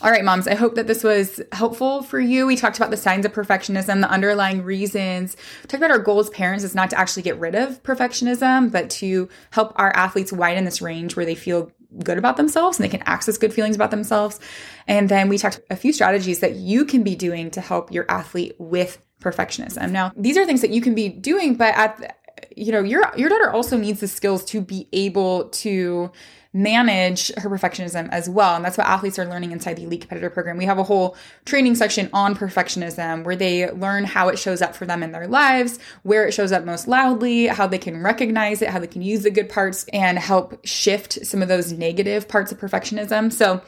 All 0.00 0.12
right, 0.12 0.24
moms, 0.24 0.46
I 0.46 0.54
hope 0.54 0.76
that 0.76 0.86
this 0.86 1.02
was 1.02 1.40
helpful 1.50 2.02
for 2.02 2.20
you. 2.20 2.46
We 2.46 2.54
talked 2.54 2.76
about 2.76 2.90
the 2.90 2.96
signs 2.96 3.26
of 3.26 3.32
perfectionism, 3.32 4.00
the 4.00 4.10
underlying 4.10 4.62
reasons. 4.62 5.36
We 5.62 5.66
talked 5.66 5.82
about 5.82 5.90
our 5.90 5.98
goal 5.98 6.20
as 6.20 6.30
parents 6.30 6.62
is 6.62 6.74
not 6.74 6.90
to 6.90 6.98
actually 6.98 7.22
get 7.22 7.38
rid 7.40 7.56
of 7.56 7.82
perfectionism, 7.82 8.70
but 8.70 8.90
to 8.90 9.28
help 9.50 9.72
our 9.74 9.94
athletes 9.96 10.32
widen 10.32 10.64
this 10.64 10.80
range 10.80 11.16
where 11.16 11.26
they 11.26 11.34
feel 11.34 11.72
good 12.04 12.18
about 12.18 12.36
themselves 12.36 12.78
and 12.78 12.84
they 12.84 12.90
can 12.90 13.02
access 13.06 13.38
good 13.38 13.52
feelings 13.52 13.74
about 13.74 13.90
themselves. 13.90 14.38
And 14.86 15.08
then 15.08 15.28
we 15.28 15.38
talked 15.38 15.60
a 15.70 15.76
few 15.76 15.92
strategies 15.92 16.40
that 16.40 16.54
you 16.54 16.84
can 16.84 17.02
be 17.02 17.16
doing 17.16 17.50
to 17.52 17.60
help 17.60 17.90
your 17.90 18.06
athlete 18.08 18.54
with 18.58 19.04
perfectionism. 19.20 19.90
Now, 19.90 20.12
these 20.16 20.36
are 20.36 20.46
things 20.46 20.60
that 20.60 20.70
you 20.70 20.80
can 20.80 20.94
be 20.94 21.08
doing, 21.08 21.56
but 21.56 21.74
at 21.74 22.16
you 22.56 22.72
know 22.72 22.82
your 22.82 23.10
your 23.16 23.28
daughter 23.28 23.50
also 23.50 23.76
needs 23.76 24.00
the 24.00 24.08
skills 24.08 24.44
to 24.46 24.60
be 24.60 24.88
able 24.92 25.48
to 25.50 26.10
manage 26.52 27.28
her 27.36 27.50
perfectionism 27.50 28.08
as 28.10 28.28
well. 28.28 28.56
And 28.56 28.64
that's 28.64 28.78
what 28.78 28.86
athletes 28.86 29.18
are 29.18 29.26
learning 29.26 29.52
inside 29.52 29.76
the 29.76 29.84
elite 29.84 30.00
competitor 30.00 30.30
program. 30.30 30.56
We 30.56 30.64
have 30.64 30.78
a 30.78 30.82
whole 30.82 31.16
training 31.44 31.74
section 31.74 32.08
on 32.12 32.34
perfectionism 32.34 33.24
where 33.24 33.36
they 33.36 33.70
learn 33.70 34.04
how 34.04 34.28
it 34.28 34.38
shows 34.38 34.62
up 34.62 34.74
for 34.74 34.86
them 34.86 35.02
in 35.02 35.12
their 35.12 35.28
lives 35.28 35.78
where 36.02 36.26
it 36.26 36.32
shows 36.32 36.50
up 36.50 36.64
most 36.64 36.88
loudly 36.88 37.46
how 37.46 37.66
they 37.66 37.78
can 37.78 38.02
recognize 38.02 38.62
it 38.62 38.70
how 38.70 38.78
they 38.78 38.86
can 38.86 39.02
use 39.02 39.22
the 39.22 39.30
good 39.30 39.48
parts 39.48 39.84
and 39.92 40.18
help 40.18 40.58
shift 40.66 41.24
some 41.26 41.42
of 41.42 41.48
those 41.48 41.72
negative 41.72 42.28
parts 42.28 42.50
of 42.50 42.58
perfectionism. 42.58 43.32
So 43.32 43.62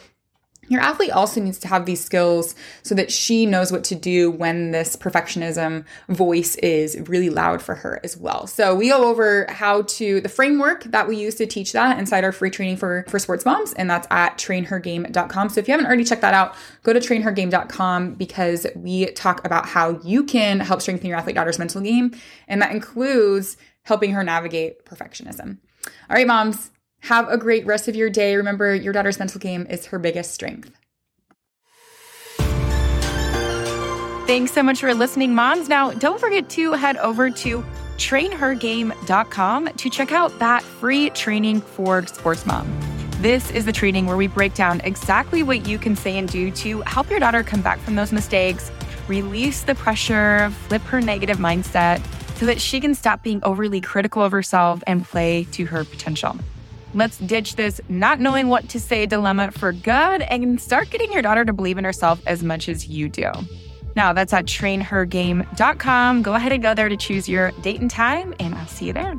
your 0.70 0.80
athlete 0.80 1.10
also 1.10 1.40
needs 1.40 1.58
to 1.58 1.68
have 1.68 1.84
these 1.84 2.02
skills 2.02 2.54
so 2.82 2.94
that 2.94 3.10
she 3.10 3.44
knows 3.44 3.72
what 3.72 3.84
to 3.84 3.94
do 3.96 4.30
when 4.30 4.70
this 4.70 4.96
perfectionism 4.96 5.84
voice 6.08 6.54
is 6.56 6.96
really 7.08 7.28
loud 7.28 7.60
for 7.60 7.74
her 7.74 8.00
as 8.04 8.16
well. 8.16 8.46
So 8.46 8.74
we 8.74 8.88
go 8.88 9.08
over 9.08 9.46
how 9.50 9.82
to 9.82 10.20
the 10.20 10.28
framework 10.28 10.84
that 10.84 11.08
we 11.08 11.16
use 11.16 11.34
to 11.34 11.46
teach 11.46 11.72
that 11.72 11.98
inside 11.98 12.22
our 12.22 12.32
free 12.32 12.50
training 12.50 12.76
for 12.76 13.04
for 13.08 13.18
sports 13.18 13.44
moms 13.44 13.72
and 13.74 13.90
that's 13.90 14.06
at 14.10 14.38
trainhergame.com. 14.38 15.48
So 15.48 15.60
if 15.60 15.66
you 15.66 15.72
haven't 15.72 15.86
already 15.86 16.04
checked 16.04 16.22
that 16.22 16.34
out, 16.34 16.54
go 16.84 16.92
to 16.92 17.00
trainhergame.com 17.00 18.14
because 18.14 18.66
we 18.76 19.06
talk 19.06 19.44
about 19.44 19.66
how 19.66 19.98
you 20.04 20.22
can 20.22 20.60
help 20.60 20.80
strengthen 20.80 21.08
your 21.08 21.18
athlete 21.18 21.34
daughter's 21.34 21.58
mental 21.58 21.80
game 21.80 22.14
and 22.46 22.62
that 22.62 22.70
includes 22.70 23.56
helping 23.82 24.12
her 24.12 24.22
navigate 24.22 24.84
perfectionism. 24.84 25.58
All 26.08 26.16
right, 26.16 26.26
moms, 26.26 26.70
have 27.10 27.28
a 27.28 27.36
great 27.36 27.66
rest 27.66 27.88
of 27.88 27.96
your 27.96 28.08
day. 28.08 28.36
Remember, 28.36 28.72
your 28.72 28.92
daughter's 28.92 29.18
mental 29.18 29.40
game 29.40 29.66
is 29.68 29.86
her 29.86 29.98
biggest 29.98 30.30
strength. 30.30 30.70
Thanks 34.28 34.52
so 34.52 34.62
much 34.62 34.78
for 34.78 34.94
listening, 34.94 35.34
moms. 35.34 35.68
Now, 35.68 35.90
don't 35.90 36.20
forget 36.20 36.48
to 36.50 36.72
head 36.74 36.96
over 36.98 37.28
to 37.28 37.64
trainhergame.com 37.96 39.66
to 39.66 39.90
check 39.90 40.12
out 40.12 40.38
that 40.38 40.62
free 40.62 41.10
training 41.10 41.62
for 41.62 42.06
sports 42.06 42.46
mom. 42.46 42.64
This 43.20 43.50
is 43.50 43.64
the 43.64 43.72
training 43.72 44.06
where 44.06 44.16
we 44.16 44.28
break 44.28 44.54
down 44.54 44.80
exactly 44.82 45.42
what 45.42 45.66
you 45.66 45.78
can 45.78 45.96
say 45.96 46.16
and 46.16 46.28
do 46.28 46.52
to 46.52 46.80
help 46.82 47.10
your 47.10 47.18
daughter 47.18 47.42
come 47.42 47.60
back 47.60 47.80
from 47.80 47.96
those 47.96 48.12
mistakes, 48.12 48.70
release 49.08 49.64
the 49.64 49.74
pressure, 49.74 50.48
flip 50.68 50.82
her 50.82 51.00
negative 51.00 51.38
mindset 51.38 52.00
so 52.36 52.46
that 52.46 52.60
she 52.60 52.78
can 52.78 52.94
stop 52.94 53.24
being 53.24 53.40
overly 53.42 53.80
critical 53.80 54.22
of 54.22 54.30
herself 54.30 54.80
and 54.86 55.04
play 55.04 55.42
to 55.50 55.66
her 55.66 55.84
potential. 55.84 56.38
Let's 56.92 57.18
ditch 57.18 57.56
this 57.56 57.80
not 57.88 58.20
knowing 58.20 58.48
what 58.48 58.68
to 58.70 58.80
say 58.80 59.06
dilemma 59.06 59.52
for 59.52 59.72
good 59.72 60.22
and 60.22 60.60
start 60.60 60.90
getting 60.90 61.12
your 61.12 61.22
daughter 61.22 61.44
to 61.44 61.52
believe 61.52 61.78
in 61.78 61.84
herself 61.84 62.20
as 62.26 62.42
much 62.42 62.68
as 62.68 62.88
you 62.88 63.08
do. 63.08 63.30
Now, 63.96 64.12
that's 64.12 64.32
at 64.32 64.46
trainhergame.com. 64.46 66.22
Go 66.22 66.34
ahead 66.34 66.52
and 66.52 66.62
go 66.62 66.74
there 66.74 66.88
to 66.88 66.96
choose 66.96 67.28
your 67.28 67.50
date 67.62 67.80
and 67.80 67.90
time, 67.90 68.34
and 68.38 68.54
I'll 68.54 68.66
see 68.66 68.86
you 68.86 68.92
there. 68.92 69.14